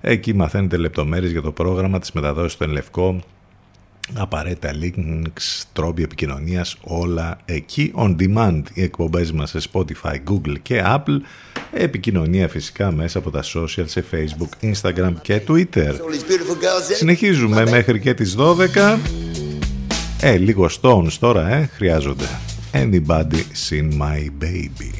[0.00, 3.20] Εκεί μαθαίνετε λεπτομέρειες για το πρόγραμμα της μεταδόσης στο Ενλευκό
[4.14, 8.62] απαραίτητα links, τρόποι επικοινωνίας, όλα εκεί on demand.
[8.74, 11.18] Οι εκπομπές μας σε Spotify, Google και Apple.
[11.72, 15.94] Επικοινωνία φυσικά μέσα από τα social σε Facebook, Instagram και Twitter.
[16.94, 18.98] Συνεχίζουμε μέχρι και τις 12.
[20.20, 22.28] Ε, λίγο Stones τώρα, ε, χρειάζονται.
[22.72, 24.92] Anybody seen my baby.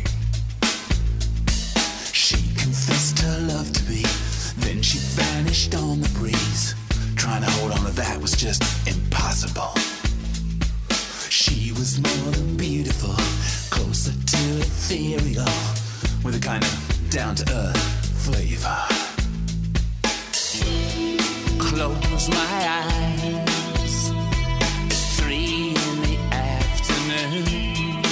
[2.13, 4.03] She confessed her love to me,
[4.65, 6.65] then she vanished on the breeze.
[7.23, 8.63] Trying to hold on to that was just
[8.95, 9.73] impossible.
[11.41, 13.17] She was more than beautiful,
[13.75, 15.53] closer to ethereal,
[16.29, 17.77] with a kind of down to earth
[18.23, 18.85] flavor.
[21.59, 24.11] Close my eyes.
[24.87, 28.03] It's three in the afternoon.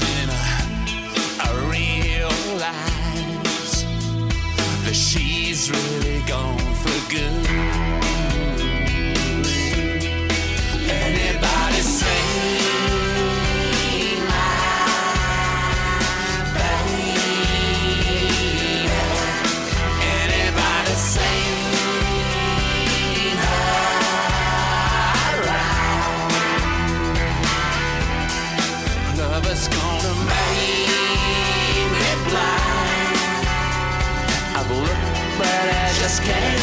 [0.00, 0.64] Then I,
[1.40, 2.64] I realize
[4.84, 7.71] that she's really gone for good.
[36.24, 36.61] Can't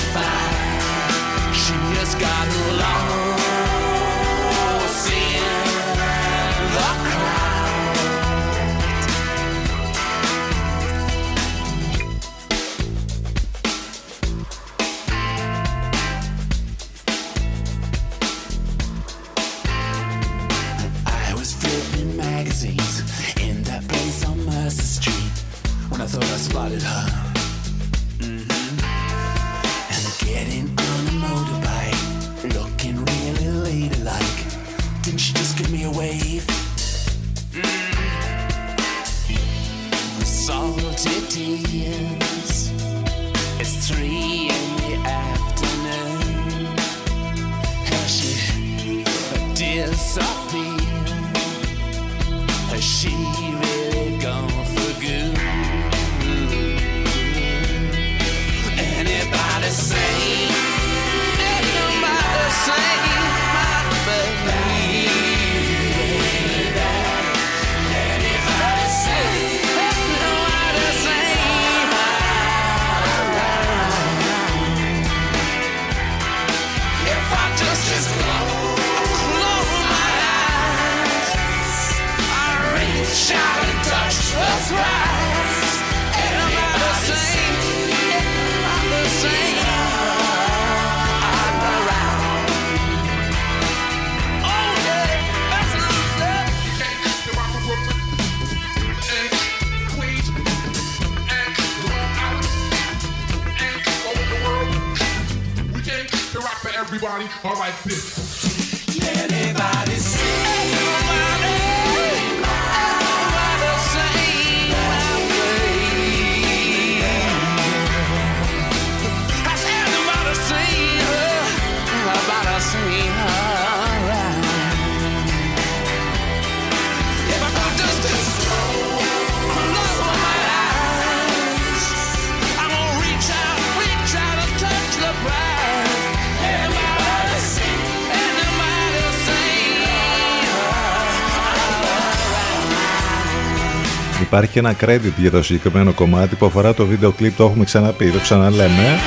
[144.29, 147.63] Υπάρχει και ένα credit για το συγκεκριμένο κομμάτι που αφορά το βίντεο κλιπ, το έχουμε
[147.63, 148.99] ξαναπεί, το ξαναλέμε.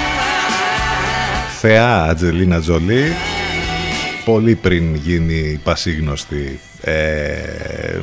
[1.60, 3.12] Θεά Ατζελίνα Τζολί,
[4.24, 8.00] πολύ πριν γίνει πασίγνωστη ε,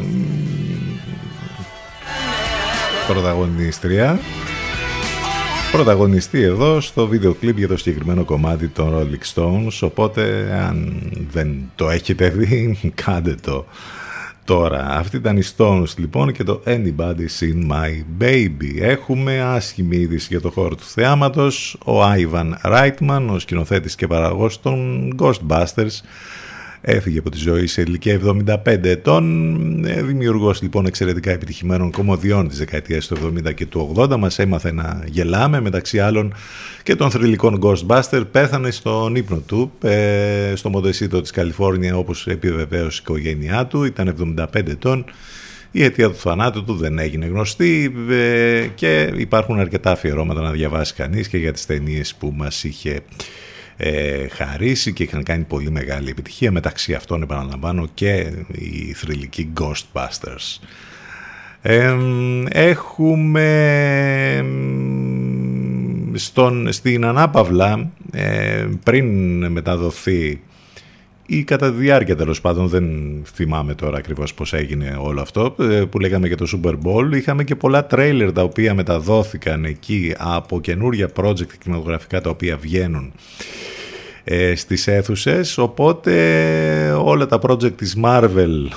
[3.08, 4.20] πρωταγωνίστρια.
[5.72, 11.02] Πρωταγωνιστή εδώ στο βίντεο κλιπ για το συγκεκριμένο κομμάτι των Rolling Stones οπότε αν
[11.32, 13.66] δεν το έχετε δει κάντε το
[14.50, 14.86] τώρα.
[14.90, 18.80] Αυτή ήταν η Stones λοιπόν και το Anybody's in My Baby.
[18.80, 21.78] Έχουμε άσχημη είδηση για το χώρο του θεάματος.
[21.86, 26.02] Ο Ivan Reitman, ο σκηνοθέτης και παραγωγός των Ghostbusters,
[26.82, 28.20] έφυγε από τη ζωή σε ηλικία
[28.66, 29.86] 75 ετών.
[29.86, 34.72] Ε, δημιουργός λοιπόν εξαιρετικά επιτυχημένων κομμωδιών της δεκαετίας του 70 και του 80 μας έμαθε
[34.72, 36.34] να γελάμε μεταξύ άλλων
[36.84, 38.24] και των θρηλυκών Ghostbuster.
[38.32, 43.84] Πέθανε στον ύπνο του ε, στο Μοντεσίτο της Καλιφόρνια όπως επιβεβαίωσε η οικογένειά του.
[43.84, 45.06] Ήταν 75 ετών.
[45.72, 50.94] Η αιτία του θανάτου του δεν έγινε γνωστή ε, και υπάρχουν αρκετά αφιερώματα να διαβάσει
[50.94, 53.00] κανείς και για τις ταινίες που μας είχε
[53.82, 60.68] ε, χαρίσει και είχαν κάνει πολύ μεγάλη επιτυχία μεταξύ αυτών επαναλαμβάνω και οι θρηλυκοί Ghostbusters.
[61.62, 61.96] Ε,
[62.50, 63.46] έχουμε
[66.14, 70.42] στον, στην Ανάπαυλα ε, πριν μεταδοθεί
[71.32, 72.86] ή κατά τη διάρκεια τέλος πάντων, δεν
[73.34, 77.44] θυμάμαι τώρα ακριβώς πώς έγινε όλο αυτό, ε, που λέγαμε για το Super Bowl, είχαμε
[77.44, 83.12] και πολλά τρέιλερ τα οποία μεταδόθηκαν εκεί από καινούργια project κινηματογραφικά τα οποία βγαίνουν
[84.24, 86.14] ε, στις αίθουσες, οπότε
[87.04, 88.68] όλα τα project της Marvel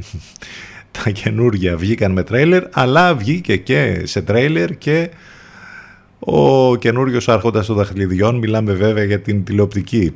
[1.04, 5.10] τα καινούργια βγήκαν με τρέιλερ, αλλά βγήκε και σε τρέιλερ και
[6.18, 10.14] ο καινούριος άρχοντας των δαχτυλιδιών, μιλάμε βέβαια για την τηλεοπτική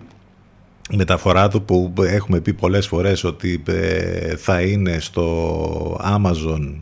[0.91, 6.75] μεταφορά του που έχουμε πει πολλές φορές ότι ε, θα είναι στο Amazon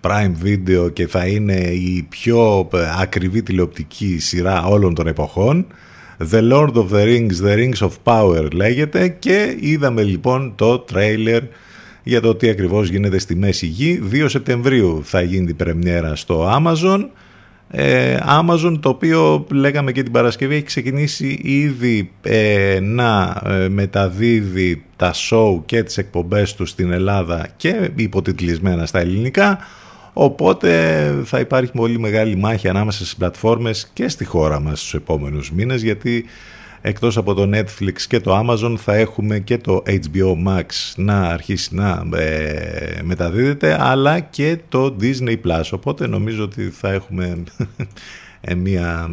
[0.00, 5.66] Prime Video και θα είναι η πιο ε, ακριβή τηλεοπτική σειρά όλων των εποχών
[6.30, 11.42] The Lord of the Rings, The Rings of Power λέγεται και είδαμε λοιπόν το τρέιλερ
[12.02, 14.02] για το τι ακριβώς γίνεται στη Μέση Γη.
[14.12, 17.00] 2 Σεπτεμβρίου θα γίνει την πρεμιέρα στο Amazon.
[17.00, 17.08] ε,
[18.40, 25.14] Amazon το οποίο λέγαμε και την Παρασκευή έχει ξεκινήσει ήδη ε, να ε, μεταδίδει τα
[25.14, 29.58] show και τις εκπομπές του στην Ελλάδα και υποτιτλισμένα στα ελληνικά.
[30.12, 30.70] Οπότε
[31.24, 35.82] θα υπάρχει πολύ μεγάλη μάχη ανάμεσα στις πλατφόρμες και στη χώρα μας στους επόμενους μήνες
[35.82, 36.24] γιατί
[36.88, 40.64] εκτός από το Netflix και το Amazon θα έχουμε και το HBO Max
[40.96, 47.42] να αρχίσει να ε, μεταδίδεται αλλά και το Disney Plus οπότε νομίζω ότι θα έχουμε
[48.40, 49.10] ε, μία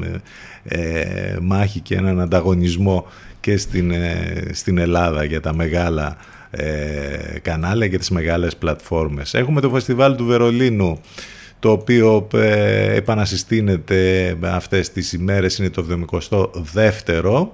[0.63, 3.07] ε, μάχη και έναν ανταγωνισμό
[3.39, 3.93] και στην,
[4.51, 6.17] στην Ελλάδα για τα μεγάλα
[7.41, 9.33] κανάλια και τις μεγάλες πλατφόρμες.
[9.33, 10.99] Έχουμε το φεστιβάλ του Βερολίνου
[11.65, 15.85] το οποίο ε, επανασυστήνεται αυτές τις ημέρες, είναι το
[16.75, 17.47] 72ο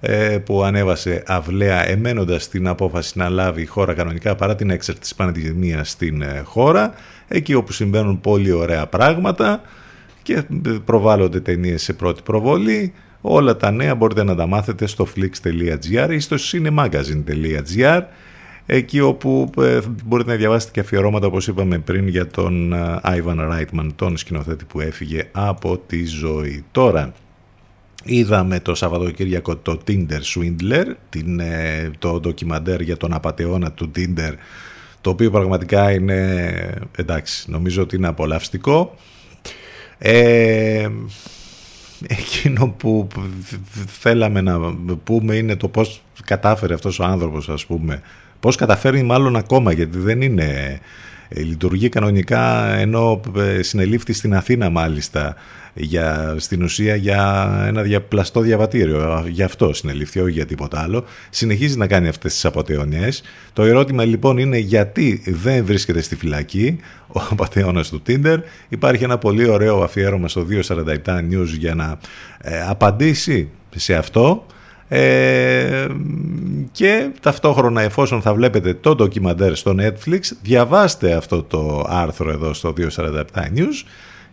[0.00, 5.00] ε, που ανέβασε αυλαία εμένοντας την απόφαση να λάβει η χώρα κανονικά παρά την έξερτη
[5.00, 6.94] της πανεπιστημίας στην ε, χώρα,
[7.28, 9.60] εκεί όπου συμβαίνουν πολύ ωραία πράγματα
[10.22, 10.42] και
[10.84, 12.92] προβάλλονται ταινίες σε πρώτη προβολή.
[13.20, 18.02] Όλα τα νέα μπορείτε να τα μάθετε στο flix.gr ή στο cinemagazine.gr
[18.66, 23.44] εκεί όπου ε, μπορείτε να διαβάσετε και αφιερώματα όπως είπαμε πριν για τον Άιβαν ε,
[23.44, 26.64] Ράιτμαν, τον σκηνοθέτη που έφυγε από τη ζωή.
[26.70, 27.12] Τώρα,
[28.04, 34.32] είδαμε το Σαββατοκύριακο το Tinder Swindler, την, ε, το ντοκιμαντέρ για τον απατεώνα του Tinder,
[35.00, 38.94] το οποίο πραγματικά είναι, εντάξει, νομίζω ότι είναι απολαυστικό.
[39.98, 40.88] Ε,
[42.06, 43.08] εκείνο που
[43.86, 44.74] θέλαμε να
[45.04, 48.02] πούμε είναι το πώς κατάφερε αυτός ο άνθρωπος ας πούμε
[48.46, 50.80] Πώς καταφέρνει μάλλον ακόμα γιατί δεν είναι...
[51.28, 55.34] Ε, λειτουργεί κανονικά ενώ ε, συνελήφθη στην Αθήνα μάλιστα
[55.74, 59.24] για, στην ουσία για ένα διαπλαστό διαβατήριο.
[59.28, 61.04] Γι' αυτό συνελήφθη, όχι για τίποτα άλλο.
[61.30, 63.22] Συνεχίζει να κάνει αυτές τις απαταιωνιές.
[63.52, 68.38] Το ερώτημα λοιπόν είναι γιατί δεν βρίσκεται στη φυλακή ο απαταιώνας του Tinder.
[68.68, 71.98] Υπάρχει ένα πολύ ωραίο αφιέρωμα στο 247 News για να
[72.40, 74.46] ε, απαντήσει σε αυτό
[74.88, 75.86] Ε,
[76.72, 82.72] και ταυτόχρονα εφόσον θα βλέπετε το ντοκιμαντέρ στο Netflix διαβάστε αυτό το άρθρο εδώ στο
[82.96, 83.84] 247 News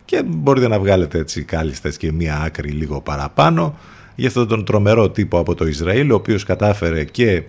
[0.06, 3.78] και μπορείτε να βγάλετε έτσι κάλλιστες και μία άκρη λίγο παραπάνω
[4.16, 7.44] για αυτόν τον τρομερό τύπο από το Ισραήλ ο οποίος κατάφερε και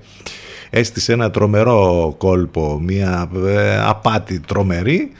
[0.70, 5.12] έστησε ένα τρομερό κόλπο, μία ε, απάτη τρομερή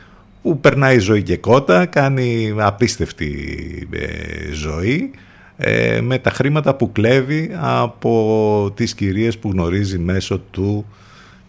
[0.42, 5.10] που περνάει ζωή και κότα, κάνει απίστευτη ε, ζωή
[5.56, 10.86] ε, με τα χρήματα που κλέβει από τις κυρίες που γνωρίζει μέσω του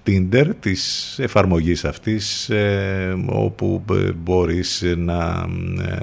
[0.07, 2.51] Tinder, της εφαρμογής αυτής
[3.25, 3.83] όπου
[4.15, 5.45] μπορείς να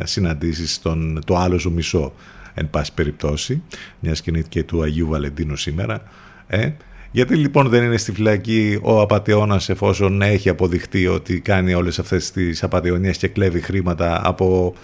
[0.05, 2.13] συναντήσεις τον, το άλλο σου μισό
[2.55, 3.63] εν πάση περιπτώσει,
[4.01, 6.03] μια σκηνή και του Αγίου Βαλεντίνου σήμερα.
[6.47, 6.71] Ε,
[7.11, 12.31] γιατί λοιπόν δεν είναι στη φυλακή ο απαταιώνας εφόσον έχει αποδειχτεί ότι κάνει όλες αυτές
[12.31, 14.75] τις απαταιωνίες και κλέβει χρήματα από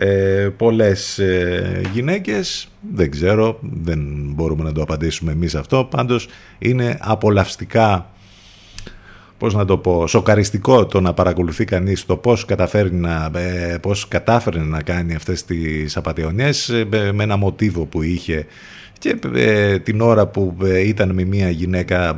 [0.00, 4.00] ε, πολλές ε, γυναίκες δεν ξέρω, δεν
[4.34, 8.10] μπορούμε να το απαντήσουμε εμείς αυτό πάντως είναι απολαυστικά
[9.38, 14.08] πώς να το πω, σοκαριστικό το να παρακολουθεί κανείς το πώς, καταφέρει να, ε, πώς
[14.08, 18.46] κατάφερε να κάνει αυτές τις απαταιωνιές ε, με ένα μοτίβο που είχε
[18.98, 22.16] και ε, την ώρα που ήταν με μια γυναίκα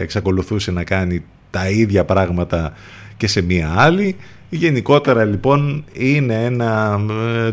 [0.00, 2.72] εξακολουθούσε να κάνει τα ίδια πράγματα
[3.16, 4.16] και σε μια άλλη.
[4.54, 7.00] Γενικότερα λοιπόν είναι ένα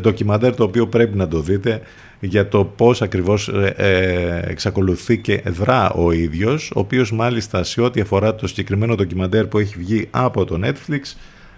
[0.01, 1.81] ντοκιμαντέρ το οποίο πρέπει να το δείτε
[2.19, 7.81] για το πώς ακριβώς ε, ε, εξακολουθεί και δρά ο ίδιος, ο οποίος μάλιστα σε
[7.81, 11.15] ό,τι αφορά το συγκεκριμένο ντοκιμαντέρ που έχει βγει από το Netflix,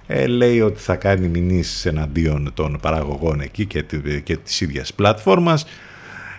[0.07, 3.83] ε, λέει ότι θα κάνει μηνύσεις εναντίον των παραγωγών εκεί και,
[4.23, 5.65] και της ίδιας πλατφόρμας.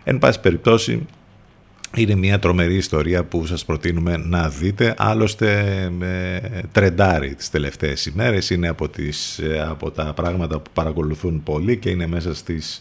[0.04, 1.06] Εν πάση περιπτώσει,
[1.96, 4.94] είναι μια τρομερή ιστορία που σας προτείνουμε να δείτε.
[4.98, 6.40] Άλλωστε με
[6.72, 8.50] τρεντάρι τις τελευταίες ημέρες.
[8.50, 12.80] Είναι από, τις, από τα πράγματα που παρακολουθούν πολύ και είναι μέσα στις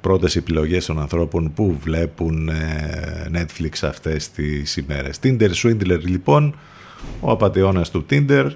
[0.00, 5.18] πρώτες επιλογές των ανθρώπων που βλέπουν ε, Netflix αυτές τις ημέρες.
[5.22, 6.54] Tinder Swindler λοιπόν,
[7.20, 8.50] ο απαταιώνας του Tinder.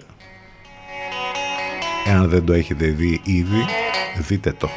[2.06, 3.64] Εάν δεν το έχετε δει ήδη,
[4.28, 4.68] δείτε το.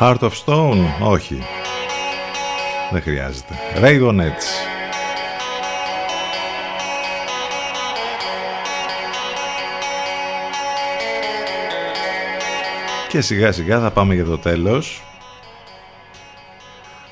[0.00, 1.42] Heart of Stone, όχι.
[2.92, 3.54] Δεν χρειάζεται.
[3.80, 4.74] Radioheads.
[13.08, 15.02] Και σιγά σιγά θα πάμε για το τέλος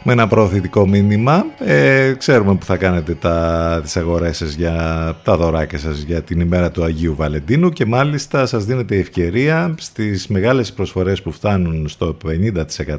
[0.05, 1.45] με ένα προωθητικό μήνυμα.
[1.59, 4.77] Ε, ξέρουμε που θα κάνετε τα, τις αγορές σας για
[5.25, 10.27] τα δωράκια σας για την ημέρα του Αγίου Βαλεντίνου και μάλιστα σας δίνετε ευκαιρία στις
[10.27, 12.17] μεγάλες προσφορές που φτάνουν στο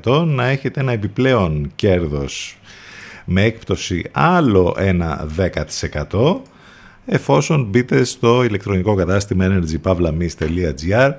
[0.03, 2.57] 50% να έχετε ένα επιπλέον κέρδος
[3.25, 5.27] με έκπτωση άλλο ένα
[6.11, 6.35] 10%
[7.05, 11.11] εφόσον μπείτε στο ηλεκτρονικό κατάστημα energypavlamis.gr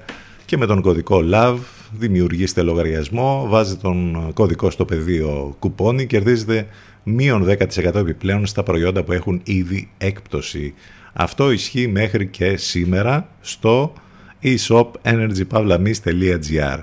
[0.45, 6.67] και με τον κωδικό LOVE δημιουργήστε λογαριασμό, βάζετε τον κωδικό στο πεδίο κουπόνι, κερδίζετε
[7.03, 10.75] μείον 10% επιπλέον στα προϊόντα που έχουν ήδη έκπτωση.
[11.13, 13.93] Αυτό ισχύει μέχρι και σήμερα στο
[14.43, 16.79] e-shop energypavlamis.gr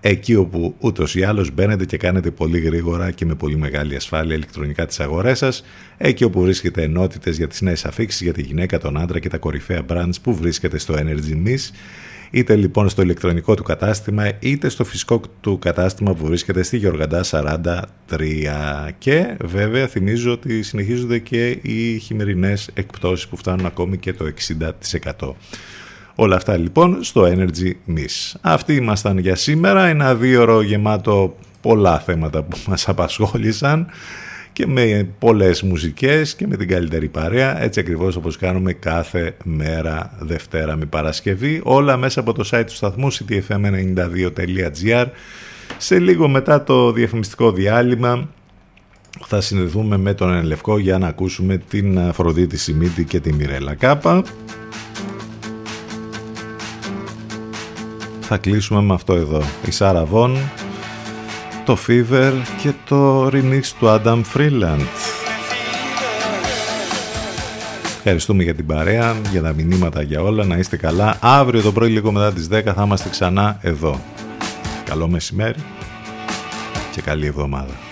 [0.00, 4.34] εκεί όπου ούτως ή άλλως μπαίνετε και κάνετε πολύ γρήγορα και με πολύ μεγάλη ασφάλεια
[4.34, 5.64] ηλεκτρονικά τις αγορές σας,
[5.96, 9.38] εκεί όπου βρίσκεται ενότητες για τις νέες αφήξεις για τη γυναίκα, τον άντρα και τα
[9.38, 11.70] κορυφαία brands που βρίσκεται στο Energy Miss,
[12.30, 17.24] είτε λοιπόν στο ηλεκτρονικό του κατάστημα είτε στο φυσικό του κατάστημα που βρίσκεται στη Γεωργαντά
[17.30, 17.80] 43
[18.98, 24.24] και βέβαια θυμίζω ότι συνεχίζονται και οι χειμερινές εκπτώσεις που φτάνουν ακόμη και το
[25.18, 25.32] 60%.
[26.14, 28.38] Όλα αυτά λοιπόν στο Energy Miss.
[28.40, 33.86] Αυτοί ήμασταν για σήμερα, ένα δύο γεμάτο πολλά θέματα που μας απασχόλησαν
[34.52, 40.16] και με πολλές μουσικές και με την καλύτερη παρέα, έτσι ακριβώς όπως κάνουμε κάθε μέρα
[40.20, 45.06] Δευτέρα με Παρασκευή, όλα μέσα από το site του σταθμού ctfm92.gr.
[45.78, 48.28] Σε λίγο μετά το διαφημιστικό διάλειμμα
[49.26, 54.22] θα συνδεθούμε με τον Ενλευκό για να ακούσουμε την Αφροδίτη Σιμίτη και τη Μιρέλα Κάπα.
[58.20, 59.42] Θα κλείσουμε με αυτό εδώ.
[59.66, 60.36] Η Σάρα Βον
[61.70, 62.32] το Fever
[62.62, 64.86] και το remix του Adam Freeland.
[67.96, 70.44] Ευχαριστούμε για την παρέα, για τα μηνύματα, για όλα.
[70.44, 71.16] Να είστε καλά.
[71.20, 74.00] Αύριο το πρωί λίγο μετά τις 10 θα είμαστε ξανά εδώ.
[74.84, 75.58] Καλό μεσημέρι
[76.92, 77.89] και καλή εβδομάδα.